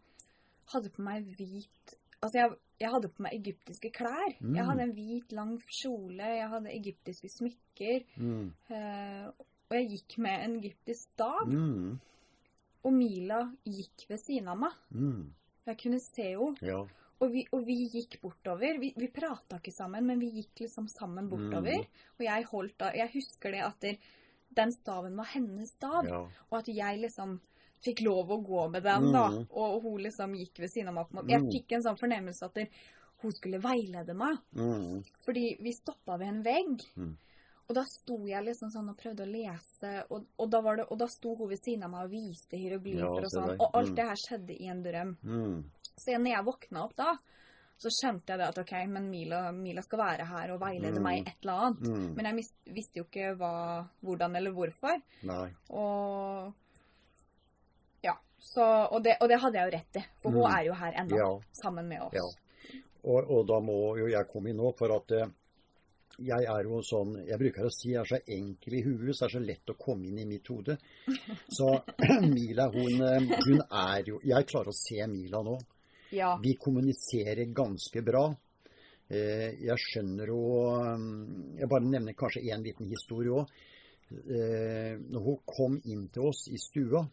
hadde 0.74 0.90
på 0.90 1.02
meg 1.04 1.26
hvit 1.38 1.96
Altså, 2.24 2.38
jeg, 2.38 2.52
jeg 2.82 2.90
hadde 2.96 3.10
på 3.14 3.24
meg 3.24 3.36
egyptiske 3.38 3.92
klær. 3.94 4.34
Mm. 4.42 4.56
Jeg 4.58 4.66
hadde 4.68 4.84
en 4.88 4.94
hvit, 4.98 5.32
lang 5.38 5.52
kjole, 5.80 6.30
jeg 6.42 6.50
hadde 6.50 6.74
egyptiske 6.78 7.30
smykker. 7.38 8.06
mm, 8.18 8.48
Uh, 8.72 9.28
og 9.72 9.76
jeg 9.78 9.88
gikk 9.94 10.18
med 10.20 10.42
en 10.46 10.56
egyptisk 10.60 11.14
stav. 11.14 11.46
mm, 11.48 12.00
Og 12.84 12.94
Mila 12.94 13.44
gikk 13.64 14.08
ved 14.10 14.20
siden 14.20 14.50
av 14.52 14.58
meg. 14.60 14.74
mm. 14.92 15.22
Jeg 15.70 15.78
kunne 15.78 16.00
se 16.02 16.26
henne. 16.34 16.58
Ja. 16.66 16.80
Og 17.22 17.30
vi, 17.32 17.44
og 17.54 17.62
vi 17.68 17.76
gikk 17.94 18.18
bortover. 18.24 18.80
Vi, 18.82 18.94
vi 18.98 19.08
prata 19.14 19.60
ikke 19.62 19.72
sammen, 19.72 20.08
men 20.10 20.20
vi 20.20 20.32
gikk 20.40 20.64
liksom 20.66 20.88
sammen 20.90 21.30
bortover. 21.30 21.84
Mm. 21.86 22.02
Og 22.18 22.26
jeg 22.26 22.48
holdt 22.50 22.78
da 22.82 22.90
Jeg 22.98 23.12
husker 23.14 23.52
det 23.54 23.62
at 23.62 23.80
der, 23.86 23.96
den 24.58 24.72
staven 24.74 25.16
var 25.16 25.30
hennes 25.36 25.70
stav. 25.78 26.04
ja. 26.10 26.24
Og 26.50 26.58
at 26.58 26.68
jeg 26.74 26.98
liksom 27.00 27.40
fikk 27.84 28.02
lov 28.06 28.30
å 28.30 28.44
gå 28.46 28.70
med 28.72 28.84
den, 28.84 29.12
da. 29.12 29.28
Mm. 29.30 29.48
Og 29.52 29.82
hun 29.84 30.02
liksom 30.04 30.36
gikk 30.38 30.60
ved 30.60 30.70
siden 30.70 30.90
av 30.98 31.08
meg. 31.12 31.28
Jeg 31.30 31.42
Mm. 31.42 31.52
fikk 31.52 31.72
en 31.74 31.84
sånn 31.84 31.98
fornemmelse 32.00 32.44
at 32.46 32.58
hun 33.22 33.32
skulle 33.32 33.60
veilede 33.62 34.14
meg. 34.16 34.38
Mm, 34.56 35.04
Fordi 35.26 35.58
vi 35.62 35.72
stoppa 35.74 36.18
ved 36.18 36.28
en 36.28 36.44
vegg. 36.44 36.82
Og 37.70 37.76
da 37.76 37.84
sto 37.86 38.18
jeg 38.28 38.44
liksom 38.44 38.70
sånn 38.70 38.90
og 38.90 38.98
prøvde 38.98 39.24
å 39.24 39.32
lese, 39.32 40.04
og, 40.12 40.26
og, 40.38 40.50
da, 40.50 40.60
var 40.62 40.76
det, 40.78 40.86
og 40.92 40.98
da 41.00 41.06
sto 41.08 41.36
hun 41.36 41.48
ved 41.48 41.60
siden 41.62 41.84
av 41.84 41.92
meg 41.92 42.04
og 42.04 42.12
viste 42.12 42.58
hieroglyfer 42.58 43.00
Ja, 43.00 43.26
og 43.26 43.32
sånn. 43.32 43.56
Og 43.62 43.70
alt 43.76 43.96
det 43.96 44.06
her 44.10 44.16
skjedde 44.16 44.58
i 44.62 44.68
en 44.68 44.84
drøm. 44.84 45.18
mm, 45.24 45.64
Så 45.98 46.18
når 46.18 46.32
jeg 46.36 46.46
våkna 46.46 46.84
opp 46.84 46.96
da, 46.98 47.16
så 47.80 47.90
skjønte 47.90 48.28
jeg 48.28 48.38
det 48.40 48.48
at 48.50 48.58
OK, 48.60 48.74
men 48.88 49.10
Mila, 49.10 49.52
Mila 49.52 49.82
skal 49.82 50.00
være 50.00 50.26
her 50.28 50.52
og 50.52 50.60
veilede 50.60 50.98
Mm. 51.00 51.04
meg 51.04 51.18
i 51.18 51.30
et 51.30 51.38
eller 51.44 51.54
annet. 51.54 51.80
mm. 51.82 52.16
Men 52.16 52.26
jeg 52.26 52.46
visste 52.76 52.96
jo 53.00 53.04
ikke 53.06 53.38
hva, 53.38 53.88
hvordan 54.04 54.36
eller 54.36 54.52
hvorfor. 54.52 55.02
Nei. 55.24 55.50
Og 55.70 56.54
så, 58.42 58.64
og, 58.92 59.04
det, 59.06 59.18
og 59.22 59.30
det 59.30 59.38
hadde 59.40 59.60
jeg 59.60 59.68
jo 59.70 59.76
rett 59.78 60.00
i, 60.02 60.04
for 60.24 60.34
hun 60.34 60.42
Mm. 60.48 60.56
er 60.58 60.64
jo 60.66 60.74
her 60.80 60.96
ennå, 61.04 61.18
Ja. 61.20 61.28
sammen 61.62 61.88
med 61.88 62.02
oss. 62.02 62.14
Ja. 62.18 62.80
Og, 63.04 63.30
og 63.30 63.46
da 63.48 63.60
må 63.62 63.98
jo 64.00 64.08
jeg 64.10 64.28
komme 64.30 64.50
inn 64.50 64.58
nå, 64.58 64.72
for 64.78 64.92
at 64.96 65.12
eh, 65.18 65.30
jeg 66.22 66.44
er 66.46 66.64
jo 66.68 66.82
sånn 66.86 67.16
Jeg 67.26 67.40
bruker 67.40 67.66
å 67.66 67.72
si 67.74 67.94
jeg 67.94 68.02
er 68.02 68.10
så 68.10 68.20
enkel 68.28 68.74
i 68.78 68.82
huet, 68.84 69.16
så 69.16 69.26
er 69.26 69.30
det 69.32 69.38
så 69.38 69.42
lett 69.46 69.72
å 69.74 69.78
komme 69.80 70.10
inn 70.10 70.20
i 70.20 70.26
mitt 70.26 70.48
hode. 70.52 70.76
Så 71.58 71.70
Mila, 72.36 72.68
hun, 72.74 73.02
eh, 73.02 73.32
hun 73.48 73.62
er 73.72 74.04
jo 74.06 74.20
Jeg 74.24 74.46
klarer 74.52 74.70
å 74.70 74.76
se 74.76 75.08
Mila 75.08 75.42
nå. 75.42 75.56
Ja. 76.12 76.36
Vi 76.44 76.54
kommuniserer 76.60 77.46
ganske 77.56 78.02
bra. 78.04 78.26
Eh, 79.10 79.56
jeg 79.64 79.78
skjønner 79.80 80.28
jo 80.28 80.42
Jeg 81.58 81.70
bare 81.72 81.88
nevner 81.90 82.14
kanskje 82.14 82.44
én 82.52 82.62
liten 82.66 82.90
historie 82.92 83.32
òg. 83.32 83.48
Når 84.12 85.22
hun 85.24 85.38
kom 85.48 85.78
inn 85.88 86.10
til 86.12 86.26
oss 86.28 86.48
i 86.52 86.58
stua, 86.60 87.06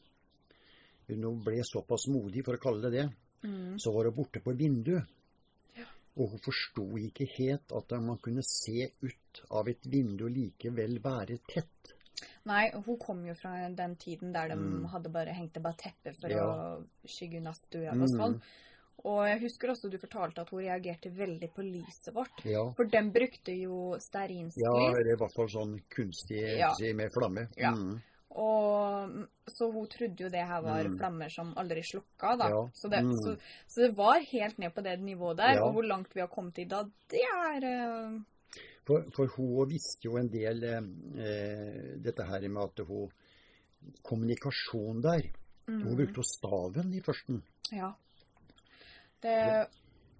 hun 1.08 1.42
ble 1.44 1.62
såpass 1.64 2.06
modig, 2.08 2.44
for 2.44 2.54
å 2.56 2.60
kalle 2.60 2.90
det 2.90 2.92
det, 2.92 3.08
Mm. 3.44 3.76
så 3.78 3.92
var 3.94 4.04
hun 4.04 4.14
borte 4.14 4.40
på 4.40 4.52
vinduet. 4.56 5.04
Og 6.18 6.30
hun 6.30 6.38
forsto 6.42 6.98
ikke 6.98 7.28
helt 7.38 7.70
at 7.72 7.90
man 8.02 8.18
kunne 8.18 8.42
se 8.42 8.90
ut 9.00 9.42
av 9.50 9.68
et 9.68 9.84
vindu 9.86 10.24
og 10.26 10.32
likevel 10.34 10.98
være 11.00 11.38
tett. 11.46 11.92
Nei, 12.44 12.70
hun 12.74 12.96
kom 12.98 13.24
jo 13.24 13.34
fra 13.34 13.68
den 13.70 13.94
tiden 13.96 14.32
der 14.32 14.48
de 14.48 14.56
Mm. 14.56 14.84
hadde 14.90 15.08
bare 15.12 15.32
hengt 15.32 15.62
bare 15.62 15.76
teppe 15.76 16.14
for 16.20 16.28
Ja. 16.28 16.42
å 16.44 16.84
skygge 17.06 17.36
unna 17.38 17.52
stua 17.52 17.90
og 17.92 17.96
Mm. 17.98 18.18
sånn. 18.18 18.40
Og 19.04 19.26
jeg 19.28 19.40
husker 19.42 19.68
også 19.68 19.88
du 19.88 19.96
fortalte 19.98 20.38
at 20.40 20.48
hun 20.50 20.58
reagerte 20.58 21.08
veldig 21.14 21.52
på 21.54 21.62
lyset 21.62 22.12
vårt. 22.12 22.44
Ja. 22.44 22.72
For 22.72 22.84
den 22.84 23.12
brukte 23.12 23.52
jo 23.56 23.92
ja, 23.92 23.98
stearinsklis. 24.00 24.56
eller 24.66 25.12
i 25.12 25.16
hvert 25.16 25.32
fall 25.32 25.46
sånn 25.46 25.80
kunstig 25.88 26.58
Ja. 26.58 26.74
med 26.94 27.12
flamme. 27.12 27.46
Ja. 27.56 27.70
Og, 28.30 29.14
så 29.48 29.70
hun 29.72 29.86
trodde 29.88 30.22
jo 30.24 30.28
det 30.28 30.44
her 30.46 30.60
var 30.60 30.84
Mm. 30.84 30.98
flammer 30.98 31.28
som 31.32 31.54
aldri 31.56 31.82
slukka, 31.82 32.36
da. 32.36 32.48
Ja. 32.52 32.70
Så, 32.74 32.88
det, 32.88 33.02
Mm. 33.04 33.12
så, 33.24 33.36
så 33.66 33.80
det 33.80 33.96
var 33.96 34.20
helt 34.20 34.58
ned 34.58 34.74
på 34.74 34.80
det 34.84 35.00
nivået 35.00 35.36
der. 35.38 35.54
Ja. 35.54 35.62
Og 35.64 35.72
hvor 35.72 35.82
langt 35.82 36.14
vi 36.14 36.20
har 36.20 36.28
kommet 36.28 36.58
i 36.58 36.64
dag, 36.64 36.90
det 37.08 37.22
er 37.24 37.64
uh... 37.64 38.20
For, 38.84 39.04
for 39.12 39.26
hun 39.36 39.68
visste 39.68 40.04
jo 40.04 40.16
en 40.16 40.28
del 40.32 40.64
eh, 40.64 41.96
dette 42.00 42.24
her 42.24 42.48
med 42.48 42.62
at 42.62 42.86
hun 42.86 43.10
Kommunikasjon 44.02 45.02
der. 45.02 45.28
Hun 45.68 45.82
mm, 45.82 45.96
brukte 45.96 46.18
jo 46.18 46.24
staven 46.24 46.94
i 46.94 47.00
førsten. 47.04 47.42
Ja. 47.72 47.92
Det 49.22 49.34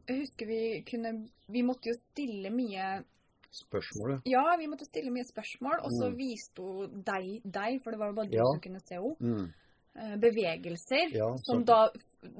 Jeg 0.08 0.20
husker 0.20 0.46
vi 0.46 0.84
kunne 0.90 1.28
Vi 1.48 1.62
måtte 1.62 1.88
jo 1.90 1.94
stille 1.96 2.50
mye 2.50 3.02
Spørsmålet. 3.50 4.22
Ja, 4.26 4.56
vi 4.58 4.66
måtte 4.66 4.84
stille 4.84 5.10
mye 5.10 5.24
spørsmål, 5.24 5.80
og 5.84 5.90
så 5.90 6.10
Mm. 6.10 6.16
viste 6.18 6.60
hun 6.62 7.02
deg, 7.02 7.40
deg, 7.44 7.80
for 7.82 7.90
det 7.90 7.98
var 7.98 8.06
jo 8.08 8.14
bare 8.14 8.28
du 8.30 8.36
Ja. 8.36 8.44
som 8.52 8.60
kunne 8.60 8.80
se 8.80 8.94
henne, 8.94 9.16
Mm. 9.20 9.52
Eh, 9.98 10.16
bevegelser. 10.22 11.10
Ja, 11.16 11.34
som 11.38 11.64
da 11.64 11.90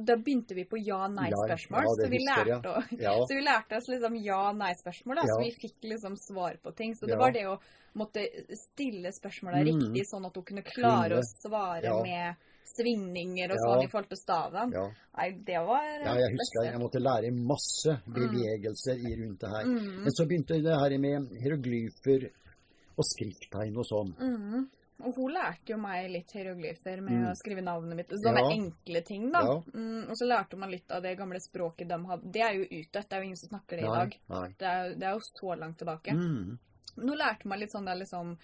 Da 0.07 0.17
begynte 0.17 0.55
vi 0.59 0.65
på 0.67 0.77
ja-nei-spørsmål. 0.83 1.85
Ja, 1.87 1.93
det 1.99 2.07
så, 2.07 2.11
vi 2.11 2.99
Ja. 3.05 3.13
så 3.29 3.35
vi 3.35 3.43
lærte 3.47 3.77
oss 3.79 3.87
liksom 3.89 4.17
ja-nei-spørsmål, 4.25 5.21
så 5.23 5.39
vi 5.43 5.53
fikk 5.55 5.85
liksom 5.93 6.17
svar 6.19 6.57
på 6.63 6.73
ting. 6.75 6.95
Så 6.99 7.07
det 7.07 7.15
Ja. 7.15 7.19
var 7.19 7.31
det 7.33 7.45
å 7.47 7.59
måtte 7.95 8.25
stille 8.59 9.13
spørsmåla 9.15 9.63
Mm. 9.63 9.69
riktig, 9.71 10.03
sånn 10.11 10.27
at 10.27 10.35
hun 10.35 10.45
kunne 10.45 10.63
klare 10.63 11.09
Kline. 11.09 11.21
å 11.21 11.23
svare 11.43 11.85
Ja. 11.85 12.03
med 12.03 12.35
svingninger 12.77 13.51
og 13.51 13.57
Ja. 13.57 13.65
sånn 13.65 13.85
i 13.85 13.89
forhold 13.89 14.09
til 14.09 14.19
staven. 14.19 14.73
ja. 14.73 14.87
Nei, 15.17 15.31
det 15.47 15.59
var 15.67 15.83
eh, 15.85 16.05
Ja, 16.05 16.15
jeg 16.15 16.31
husker 16.37 16.65
jeg 16.65 16.73
jeg 16.73 16.81
måtte 16.83 17.01
lære 17.01 17.31
masse 17.33 18.03
bevegelser 18.07 18.99
mm. 18.99 19.15
rundt 19.23 19.41
det 19.41 19.49
her. 19.49 19.65
Mm. 19.65 20.03
Men 20.05 20.11
så 20.13 20.27
begynte 20.27 20.63
det 20.63 20.75
her 20.83 20.99
med 20.99 21.31
hieroglyfer 21.41 22.31
og 22.99 23.05
skrifttegn 23.05 23.77
og 23.79 23.87
sånn. 23.87 24.13
Mm. 24.19 24.69
Og 25.05 25.15
hun 25.15 25.31
lærte 25.33 25.71
jo 25.71 25.77
meg 25.79 26.09
litt 26.11 26.33
hieroglyfer 26.35 27.01
med 27.01 27.13
Mm. 27.21 27.27
å 27.31 27.35
skrive 27.39 27.63
navnet 27.63 27.97
mitt. 27.97 28.09
Sånne 28.11 28.43
Ja. 28.43 28.51
enkle 28.51 29.03
ting, 29.07 29.31
da. 29.31 29.41
Ja. 29.47 29.63
Mm, 29.75 30.09
og 30.11 30.15
så 30.19 30.27
lærte 30.27 30.57
man 30.59 30.71
litt 30.71 30.91
av 30.91 31.03
det 31.03 31.17
gamle 31.17 31.39
språket 31.41 31.89
de 31.89 31.99
hadde. 32.05 32.33
Det 32.33 32.41
er 32.43 32.55
jo 32.55 32.65
utdødt, 32.65 33.09
det 33.09 33.13
er 33.13 33.21
jo 33.21 33.25
ingen 33.25 33.37
som 33.37 33.49
snakker 33.53 33.77
det 33.77 33.85
i 33.85 33.95
dag. 33.99 34.17
nei. 34.29 34.49
Det 34.59 34.67
er, 34.67 34.95
det 34.95 35.03
er 35.07 35.13
jo 35.15 35.21
så 35.21 35.55
langt 35.59 35.79
tilbake. 35.79 36.11
Mm. 36.13 36.59
Nå 36.97 37.15
lærte 37.17 37.47
man 37.47 37.61
litt 37.61 37.71
sånn 37.71 37.85
der 37.87 37.95
liksom 37.95 38.37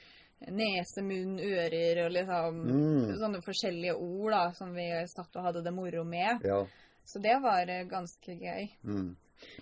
nese, 0.50 1.02
munn, 1.02 1.38
ører 1.40 2.04
og 2.06 2.12
liksom 2.12 2.64
Mm. 2.66 3.18
sånne 3.18 3.40
forskjellige 3.42 3.94
ord 3.96 4.30
da, 4.32 4.50
som 4.52 4.72
vi 4.74 4.90
satt 5.06 5.34
og 5.36 5.42
hadde 5.44 5.64
det 5.64 5.72
moro 5.74 6.04
med. 6.04 6.40
Ja. 6.44 6.64
Så 7.04 7.20
det 7.20 7.40
var 7.42 7.68
eh, 7.68 7.84
ganske 7.84 8.38
gøy. 8.38 8.70
Mm. 8.84 9.16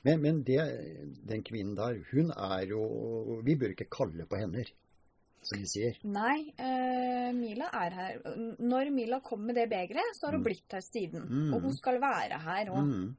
Men, 0.05 0.21
men 0.23 0.43
det, 0.43 0.59
den 1.27 1.43
kvinnen 1.43 1.75
der, 1.75 2.05
hun 2.13 2.31
er 2.31 2.67
jo 2.67 3.41
Vi 3.43 3.57
bør 3.57 3.71
ikke 3.75 3.89
kalle 3.91 4.27
på 4.27 4.37
henne, 4.39 4.65
som 5.43 5.59
de 5.59 5.67
sier. 5.67 5.97
Nei, 6.05 6.53
uh, 6.59 7.33
Mila 7.35 7.69
er 7.73 7.91
her. 7.99 8.21
Når 8.61 8.91
Mila 8.95 9.19
kom 9.21 9.45
med 9.47 9.57
det 9.59 9.69
begeret, 9.71 10.15
så 10.15 10.27
har 10.29 10.33
hun 10.37 10.41
Mm. 10.43 10.47
blitt 10.47 10.73
her 10.73 10.81
siden. 10.81 11.27
Mm. 11.29 11.55
Og 11.55 11.63
hun 11.63 11.75
skal 11.75 11.99
være 12.01 12.39
her 12.41 12.67
òg. 12.71 12.85
Mm. 12.87 13.17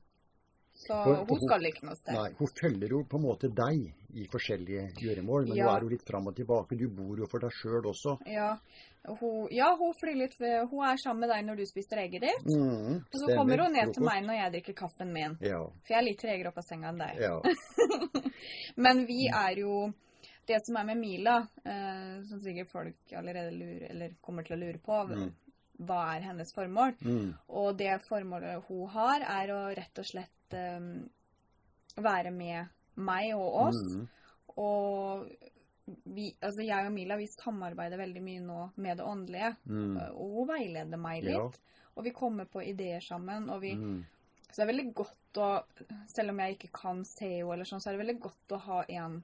Så 0.74 0.88
For- 1.04 1.16
hun 1.16 1.28
hun- 1.30 1.40
skal 1.48 1.66
ikke 1.70 1.84
noe 1.86 1.96
sted. 1.96 2.14
Nei, 2.16 2.32
hun 2.40 2.48
følger 2.60 2.90
jo 2.90 3.04
på 3.04 3.18
en 3.20 3.24
måte 3.28 3.48
deg 3.54 3.94
i 4.16 4.26
forskjellige 4.28 4.88
gjøremål, 4.98 5.48
men 5.48 5.58
Ja. 5.58 5.66
nå 5.68 5.76
er 5.76 5.80
hun 5.82 5.90
litt 5.90 6.02
fram 6.08 6.28
og 6.28 6.36
tilbake. 6.36 6.78
Du 6.78 6.88
bor 6.90 7.16
jo 7.18 7.28
for 7.28 7.40
deg 7.40 7.52
sjøl 7.52 7.84
også. 7.86 8.18
Ja, 8.26 8.58
hun, 9.06 9.48
ja, 9.52 9.76
hun 9.76 9.94
flyr 9.94 10.16
litt 10.18 10.40
ved, 10.40 10.68
Hun 10.70 10.84
er 10.84 10.96
sammen 10.98 11.20
med 11.20 11.30
deg 11.30 11.46
når 11.46 11.58
du 11.58 11.66
spiser 11.66 11.98
egget 12.02 12.22
ditt. 12.22 12.46
Mm, 12.46 12.96
Og 13.06 13.14
så 13.20 13.36
kommer 13.38 13.58
hun 13.62 13.74
ned 13.74 13.94
til 13.94 14.04
meg 14.04 14.24
når 14.26 14.34
jeg 14.42 14.52
drikker 14.64 14.74
kaffen 14.74 15.14
min. 15.14 15.38
Ja. 15.42 15.60
For 15.64 15.94
jeg 15.94 15.98
er 16.00 16.04
litt 16.10 16.20
tregere 16.20 16.48
opp 16.48 16.58
av 16.58 16.64
senga 16.64 16.90
enn 16.90 16.98
deg. 16.98 17.20
ja. 17.20 17.42
Men 18.78 19.06
vi 19.06 19.28
er 19.30 19.56
jo 19.60 19.94
Det 20.46 20.60
som 20.66 20.76
er 20.76 20.84
med 20.90 20.98
Mila, 21.00 21.38
eh, 21.64 22.24
som 22.28 22.40
sikkert 22.44 22.70
folk 22.72 23.14
allerede 23.16 23.54
lurer, 23.56 23.90
eller 23.94 24.16
kommer 24.22 24.44
til 24.44 24.58
å 24.58 24.60
lure 24.66 24.78
på, 24.84 24.98
Mm. 25.10 25.32
hva 25.88 26.16
er 26.16 26.22
hennes 26.28 26.52
formål? 26.54 26.94
Mm. 27.02 27.34
Og 27.50 27.78
det 27.78 28.02
formålet 28.08 28.64
hun 28.68 28.88
har, 28.90 29.22
er 29.22 29.48
å 29.56 29.62
rett 29.76 30.00
og 30.00 30.06
slett 30.06 30.54
eh, 30.54 30.80
være 31.98 32.32
med 32.32 32.68
meg 32.96 33.34
og 33.36 33.68
oss. 33.68 33.82
Mm. 33.96 34.08
Og 34.58 35.28
vi, 36.06 36.30
altså 36.42 36.64
jeg 36.64 36.88
og 36.88 36.94
Mila 36.96 37.18
vi 37.20 37.28
samarbeider 37.28 37.98
veldig 38.00 38.22
mye 38.24 38.42
nå 38.46 38.60
med 38.76 38.98
det 38.98 39.06
åndelige. 39.06 39.56
Mm. 39.68 39.98
Og 40.14 40.36
hun 40.38 40.48
veileder 40.54 40.98
meg 41.02 41.24
litt. 41.24 41.58
Ja. 41.58 41.88
Og 41.96 42.04
vi 42.08 42.12
kommer 42.16 42.46
på 42.50 42.64
ideer 42.64 43.00
sammen. 43.02 43.50
Og 43.50 43.62
vi, 43.62 43.76
Mm. 43.76 44.04
Så 44.54 44.62
det 44.62 44.64
er 44.68 44.74
veldig 44.74 44.94
godt 44.94 45.38
å 45.42 45.64
Selv 46.08 46.30
om 46.30 46.38
jeg 46.40 46.58
ikke 46.58 46.72
kan 46.72 47.04
se 47.06 47.26
henne, 47.40 47.54
eller 47.54 47.66
sånn, 47.66 47.80
så 47.82 47.90
er 47.90 47.98
det 47.98 48.06
veldig 48.06 48.20
godt 48.22 48.54
å 48.54 48.60
ha 48.60 48.84
en 48.88 49.24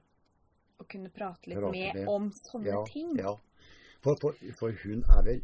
å 0.80 0.86
kunne 0.88 1.10
prate 1.10 1.50
litt 1.50 1.58
Prate 1.58 1.72
med 1.72 1.94
med. 1.94 2.08
om 2.08 2.30
sånne 2.32 2.66
ja, 2.66 2.84
ting. 2.86 3.16
Ja. 3.18 3.36
For, 4.00 4.16
for, 4.16 4.34
for 4.58 4.72
hun 4.84 5.02
er 5.16 5.22
vel 5.22 5.40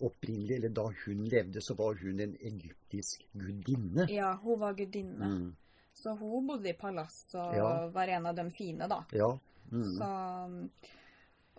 opprinnelig, 0.00 0.56
eller 0.56 0.68
da 0.74 0.86
hun 1.04 1.24
levde, 1.28 1.60
så 1.60 1.74
var 1.76 1.94
hun 2.00 2.20
en 2.20 2.36
egyptisk 2.40 3.26
gudinne. 3.36 4.06
Ja, 4.10 4.32
hun 4.42 4.58
var 4.58 4.74
gudinne. 4.74 5.26
Mm. 5.26 5.56
Så 5.94 6.14
hun 6.16 6.46
bodde 6.48 6.70
i 6.70 6.72
palass 6.78 7.34
og 7.34 7.54
Ja. 7.56 7.86
var 7.92 8.08
en 8.08 8.26
av 8.26 8.34
de 8.36 8.50
fine, 8.50 8.88
da. 8.88 9.04
Ja. 9.12 9.38
Mm. 9.70 9.84
Så 9.98 10.08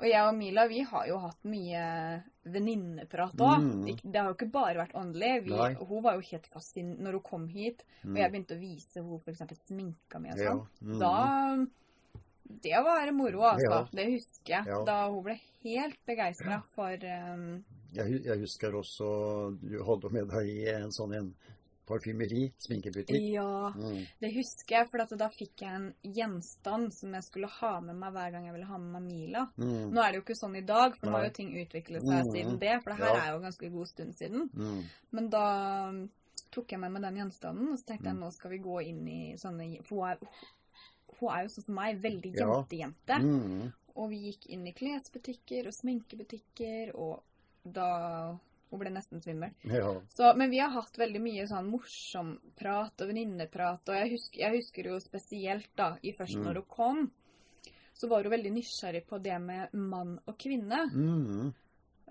Og 0.01 0.07
jeg 0.07 0.21
og 0.25 0.33
Mila, 0.33 0.63
vi 0.67 0.79
har 0.81 1.05
jo 1.07 1.17
hatt 1.21 1.43
mye 1.45 2.23
venninneprat 2.49 3.35
òg. 3.37 3.61
Mm. 3.61 3.99
Det 4.01 4.17
har 4.17 4.29
jo 4.31 4.33
ikke 4.33 4.47
bare 4.51 4.79
vært 4.79 4.95
åndelig. 4.97 5.43
Vi, 5.45 5.57
hun 5.85 6.01
var 6.01 6.15
jo 6.17 6.23
helt 6.31 6.47
fascinert 6.49 6.99
Når 7.05 7.11
hun 7.19 7.21
kom 7.27 7.47
hit, 7.47 7.83
Mm. 8.03 8.15
og 8.15 8.17
jeg 8.17 8.31
begynte 8.31 8.55
å 8.55 8.59
vise 8.59 8.95
henne 8.97 9.19
f.eks. 9.21 9.67
sminka 9.67 10.19
mi 10.19 10.31
og 10.31 10.37
Ja. 10.39 10.51
sånn, 10.55 10.67
Mm. 10.81 10.99
da 10.99 11.67
Det 12.61 12.83
var 12.83 13.11
moro, 13.11 13.41
altså. 13.53 13.69
Ja. 13.71 13.87
Det 13.91 14.05
husker 14.13 14.53
jeg. 14.57 14.65
Ja. 14.67 14.83
Da 14.85 15.09
hun 15.09 15.23
ble 15.23 15.39
helt 15.63 15.97
begeistra 16.05 16.61
for 16.75 16.93
um, 17.33 17.63
Jeg, 17.93 18.21
jeg 18.23 18.39
husker 18.39 18.71
også 18.79 19.57
du 19.61 19.83
hadde 19.83 20.09
med 20.11 20.29
deg 20.31 20.67
en 20.75 20.91
sånn 20.95 21.13
en 21.17 21.33
parfymeri, 21.91 22.53
sminkebutikk. 22.61 23.17
Ja, 23.33 23.71
Mm. 23.75 24.05
det 24.21 24.29
husker 24.35 24.77
jeg, 24.77 24.87
for 24.89 25.01
at 25.01 25.09
da 25.17 25.27
fikk 25.29 25.59
jeg 25.65 25.73
en 25.75 25.93
gjenstand 26.03 26.93
som 26.93 27.11
jeg 27.13 27.23
skulle 27.23 27.47
ha 27.47 27.81
med 27.81 27.95
meg 27.99 28.13
hver 28.13 28.31
gang 28.31 28.45
jeg 28.45 28.53
ville 28.53 28.67
ha 28.69 28.77
med 28.77 29.01
meg 29.01 29.11
Mila. 29.11 29.41
Mm. 29.57 29.91
Nå 29.91 29.99
er 30.01 30.11
det 30.11 30.21
jo 30.21 30.23
ikke 30.23 30.39
sånn 30.39 30.55
i 30.55 30.61
dag, 30.61 30.95
for 30.95 31.07
nå 31.07 31.17
har 31.17 31.25
jo 31.25 31.33
ting 31.35 31.51
utviklet 31.51 32.01
seg 32.05 32.25
Mm. 32.25 32.31
siden 32.31 32.59
det. 32.59 32.81
For 32.83 32.91
det 32.93 32.99
her 32.99 33.15
er 33.17 33.33
jo 33.33 33.41
ganske 33.43 33.71
god 33.73 33.87
stund 33.87 34.15
siden. 34.15 34.49
Mm. 34.55 34.83
Men 35.11 35.29
da 35.29 35.89
um, 35.89 36.09
tok 36.51 36.71
jeg 36.71 36.79
meg 36.79 36.91
med 36.91 37.01
den 37.01 37.15
gjenstanden, 37.17 37.71
og 37.73 37.77
så 37.79 37.85
tenkte 37.85 38.05
jeg 38.07 38.15
Mm. 38.15 38.19
nå 38.23 38.31
skal 38.31 38.51
vi 38.51 38.57
gå 38.59 38.79
inn 38.87 39.07
i 39.07 39.35
sånne 39.35 39.83
For 39.83 39.95
hun 39.95 40.09
er, 40.11 40.17
hun 41.21 41.29
er 41.31 41.43
jo 41.45 41.51
sånn 41.53 41.65
som 41.69 41.75
meg, 41.75 42.01
veldig 42.03 42.33
Ja. 42.35 42.47
jentejente. 42.47 43.19
Mm. 43.21 43.71
Og 43.95 44.09
vi 44.09 44.19
gikk 44.31 44.45
inn 44.49 44.67
i 44.67 44.73
klesbutikker 44.73 45.67
og 45.67 45.73
sminkebutikker, 45.73 46.95
og 46.95 47.21
da 47.65 48.37
Hun 48.71 48.79
ble 48.79 48.89
nesten 48.89 49.19
svimmel. 49.19 49.51
Ja. 49.67 49.89
Så, 50.07 50.29
men 50.37 50.49
vi 50.49 50.59
har 50.63 50.69
hatt 50.71 50.95
veldig 50.95 51.19
mye 51.19 51.43
sånn 51.45 51.65
morsom 51.67 52.37
prat 52.55 53.01
og 53.03 53.09
venninneprat. 53.09 53.81
Og 53.89 53.95
jeg 53.97 54.11
husker, 54.13 54.39
jeg 54.39 54.55
husker 54.61 54.83
jo 54.87 54.99
spesielt 55.03 55.67
da, 55.75 55.97
i 56.01 56.13
først 56.13 56.37
Mm. 56.37 56.43
når 56.45 56.53
hun 56.53 56.63
kom, 56.69 57.11
så 57.93 58.07
var 58.07 58.23
hun 58.23 58.31
veldig 58.31 58.53
nysgjerrig 58.53 59.05
på 59.05 59.21
det 59.21 59.41
med 59.41 59.73
mann 59.73 60.19
og 60.25 60.37
kvinne. 60.37 60.87
Mm. 60.93 61.53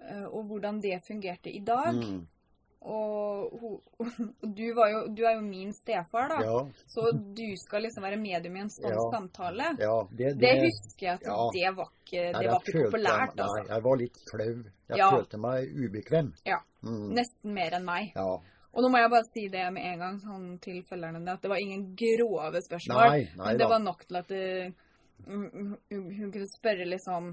eh, 0.02 0.24
Og 0.26 0.44
hvordan 0.48 0.82
det 0.82 1.00
fungerte 1.02 1.46
i 1.50 1.60
dag. 1.60 1.94
Mm. 1.94 2.26
Og 2.80 3.52
og 4.00 4.54
du, 4.56 4.62
var 4.74 4.88
jo, 4.92 5.00
du 5.12 5.22
er 5.26 5.34
jo 5.36 5.42
min 5.44 5.72
stefar, 5.76 6.28
da. 6.32 6.38
Ja. 6.44 6.60
Så 6.88 7.10
du 7.12 7.44
skal 7.60 7.84
liksom 7.84 8.04
være 8.06 8.16
medium 8.20 8.56
i 8.56 8.62
en 8.64 8.70
sånn 8.72 8.94
Ja. 8.94 9.06
samtale. 9.12 9.66
ja. 9.80 9.96
Det, 10.10 10.34
Det 10.40 10.52
husker 10.64 11.06
jeg 11.06 11.18
at 11.18 11.52
det 11.54 11.74
var 11.76 11.90
ikke, 11.90 12.22
det 12.22 12.32
nei, 12.32 12.46
var 12.46 12.62
ikke 12.64 12.84
populært, 12.86 13.34
Nei, 13.36 13.44
altså. 13.44 13.66
jeg 13.74 13.82
var 13.88 14.00
litt 14.00 14.22
flau. 14.30 14.54
Jeg 14.90 15.10
følte 15.16 15.38
meg 15.38 15.76
ubekvem. 15.76 16.32
Ja. 16.48 16.60
Mm. 16.82 17.04
Nesten 17.18 17.52
mer 17.54 17.76
enn 17.76 17.84
meg. 17.84 18.12
Ja. 18.16 18.30
Og 18.70 18.84
nå 18.84 18.88
må 18.88 19.00
jeg 19.02 19.10
bare 19.10 19.26
si 19.34 19.48
det 19.50 19.66
med 19.74 19.82
en 19.92 19.98
gang 19.98 20.18
sånn 20.22 20.58
til 20.62 20.82
følgerne 20.86 21.32
at 21.32 21.42
det 21.42 21.50
var 21.50 21.58
ingen 21.58 21.88
grove 21.98 22.60
spørsmål. 22.62 23.00
Nei, 23.02 23.22
nei 23.36 23.46
men 23.46 23.58
det 23.58 23.66
da. 23.66 23.68
var 23.68 23.80
nok 23.82 24.04
til 24.06 24.16
at 24.20 24.28
det, 24.30 24.74
hun, 25.26 25.46
hun, 25.90 26.10
hun 26.20 26.30
kunne 26.32 26.46
spørre 26.48 26.86
liksom 26.86 27.32